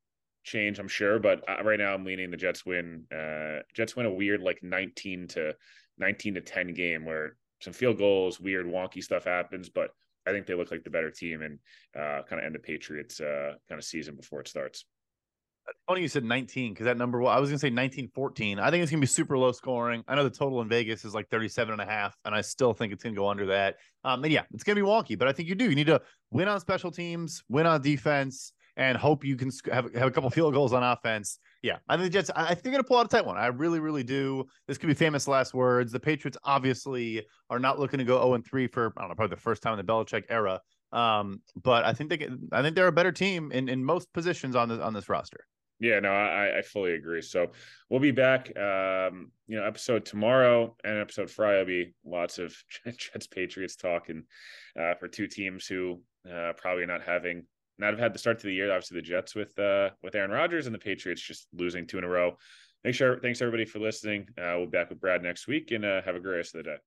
change, 0.44 0.80
I'm 0.80 0.88
sure, 0.88 1.20
but 1.20 1.44
uh, 1.50 1.62
right 1.64 1.78
now 1.78 1.94
I'm 1.94 2.06
leaning 2.06 2.32
the 2.32 2.38
Jets 2.38 2.66
win. 2.66 3.04
Uh, 3.14 3.62
Jets 3.74 3.96
win 3.96 4.06
a 4.06 4.12
weird 4.12 4.42
like 4.42 4.64
19 4.64 5.28
to 5.30 5.54
19 6.04 6.34
to 6.34 6.42
10 6.42 6.74
game 6.74 7.06
where 7.06 7.38
some 7.62 7.72
field 7.72 7.98
goals, 7.98 8.40
weird, 8.40 8.66
wonky 8.66 9.02
stuff 9.02 9.24
happens, 9.24 9.70
but 9.70 9.92
I 10.28 10.32
think 10.32 10.46
they 10.46 10.54
look 10.54 10.70
like 10.70 10.84
the 10.84 10.90
better 10.90 11.10
team 11.10 11.42
and 11.42 11.60
uh, 11.98 12.24
kind 12.24 12.42
of 12.42 12.46
end 12.46 12.56
the 12.56 12.60
Patriots 12.60 13.22
uh, 13.22 13.54
kind 13.70 13.80
of 13.80 13.86
season 13.86 14.16
before 14.16 14.42
it 14.42 14.50
starts. 14.50 14.86
Funny 15.88 16.02
you 16.02 16.10
said 16.10 16.26
19 16.26 16.74
because 16.74 16.84
that 16.84 16.98
number, 16.98 17.22
well, 17.22 17.32
I 17.32 17.40
was 17.40 17.50
going 17.50 17.58
to 17.58 17.62
say 17.62 17.70
19 17.70 18.10
14. 18.14 18.60
I 18.60 18.70
think 18.70 18.84
it's 18.84 18.92
going 18.92 19.00
to 19.00 19.04
be 19.06 19.08
super 19.08 19.38
low 19.38 19.54
scoring. 19.54 20.04
I 20.10 20.16
know 20.16 20.26
the 20.26 20.30
total 20.30 20.60
in 20.62 20.68
Vegas 20.68 21.06
is 21.06 21.14
like 21.14 21.30
37 21.30 21.72
and 21.72 21.82
a 21.82 21.86
half, 21.86 22.18
and 22.26 22.36
I 22.36 22.42
still 22.42 22.74
think 22.74 22.92
it's 22.92 23.02
going 23.02 23.16
to 23.16 23.20
go 23.20 23.30
under 23.30 23.46
that. 23.46 23.78
Um, 24.04 24.22
and 24.26 24.34
yeah, 24.34 24.44
it's 24.54 24.66
going 24.66 24.76
to 24.76 24.84
be 24.84 24.86
wonky, 24.88 25.18
but 25.18 25.30
I 25.30 25.32
think 25.32 25.48
you 25.48 25.56
do. 25.56 25.70
You 25.70 25.76
need 25.76 25.88
to 25.88 26.02
win 26.32 26.50
on 26.50 26.60
special 26.60 26.92
teams, 26.92 27.44
win 27.48 27.66
on 27.66 27.82
defense, 27.82 28.52
and 28.78 28.98
hope 28.98 29.24
you 29.24 29.36
can 29.36 29.52
have, 29.72 29.94
have 29.94 30.08
a 30.08 30.12
couple 30.12 30.30
field 30.32 30.54
goals 30.54 30.74
on 30.74 30.84
offense. 30.84 31.40
Yeah, 31.62 31.78
I 31.88 31.96
think 31.96 32.06
the 32.06 32.10
Jets. 32.10 32.32
I 32.36 32.50
think 32.50 32.64
they're 32.64 32.72
gonna 32.72 32.84
pull 32.84 32.98
out 32.98 33.06
a 33.06 33.10
tight 33.10 33.26
one. 33.26 33.38
I 33.38 33.48
really, 33.48 33.80
really 33.80 34.04
do. 34.04 34.46
This 34.68 34.78
could 34.78 34.88
be 34.88 34.94
famous 34.94 35.28
last 35.28 35.54
words. 35.54 35.92
The 35.92 36.00
Patriots 36.00 36.38
obviously 36.44 37.26
are 37.50 37.60
not 37.60 37.80
looking 37.80 38.00
to 38.00 38.06
go 38.06 38.16
zero 38.16 38.30
oh 38.30 38.34
and 38.34 38.46
three 38.46 38.68
for 38.68 38.94
I 38.98 39.02
don't 39.02 39.10
know 39.10 39.16
probably 39.16 39.36
the 39.36 39.42
first 39.42 39.62
time 39.62 39.78
in 39.78 39.86
the 39.86 39.92
Belichick 39.92 40.24
era. 40.30 40.60
Um, 40.92 41.42
but 41.62 41.86
I 41.86 41.94
think 41.94 42.10
they 42.10 42.28
I 42.52 42.62
think 42.62 42.76
they're 42.76 42.88
a 42.88 42.92
better 42.92 43.12
team 43.12 43.52
in 43.52 43.70
in 43.70 43.84
most 43.84 44.12
positions 44.14 44.56
on 44.56 44.70
this 44.70 44.80
on 44.80 44.94
this 44.94 45.10
roster. 45.10 45.46
Yeah, 45.80 46.00
no, 46.00 46.12
I, 46.12 46.60
I 46.60 46.62
fully 46.62 46.94
agree. 46.94 47.22
So 47.22 47.48
we'll 47.90 48.00
be 48.00 48.12
back. 48.12 48.48
Um, 48.58 49.32
you 49.48 49.58
know, 49.58 49.66
episode 49.66 50.06
tomorrow 50.06 50.78
and 50.84 50.98
episode 50.98 51.30
Friday 51.30 51.58
will 51.58 51.66
be 51.66 51.94
lots 52.06 52.40
of 52.40 52.56
Jets 52.86 53.28
Patriots 53.28 53.76
talking 53.76 54.24
uh, 54.80 54.94
for 54.96 55.08
two 55.08 55.28
teams 55.28 55.66
who 55.66 56.02
uh, 56.32 56.54
probably 56.56 56.86
not 56.86 57.02
having 57.02 57.44
not 57.78 57.92
have 57.92 58.00
had 58.00 58.14
the 58.14 58.20
start 58.20 58.40
to 58.40 58.48
the 58.48 58.54
year. 58.54 58.72
Obviously, 58.72 58.96
the 58.96 59.02
Jets 59.02 59.36
with 59.36 59.58
uh, 59.60 59.90
with 60.02 60.16
Aaron 60.16 60.32
Rodgers 60.32 60.66
and 60.68 60.76
the 60.76 60.80
Patriots 60.80 61.22
just 61.22 61.48
losing 61.54 61.88
two 61.88 61.98
in 61.98 62.04
a 62.04 62.10
row. 62.10 62.38
Make 62.84 62.96
sure. 62.96 63.20
Thanks 63.20 63.42
everybody 63.42 63.66
for 63.66 63.80
listening. 63.80 64.28
Uh, 64.38 64.56
we'll 64.58 64.66
be 64.66 64.78
back 64.78 64.90
with 64.90 65.00
Brad 65.00 65.24
next 65.24 65.48
week 65.48 65.72
and 65.72 65.86
uh, 65.86 66.02
have 66.02 66.16
a 66.16 66.20
great 66.20 66.38
rest 66.38 66.56
of 66.56 66.64
the 66.64 66.72
day. 66.72 66.78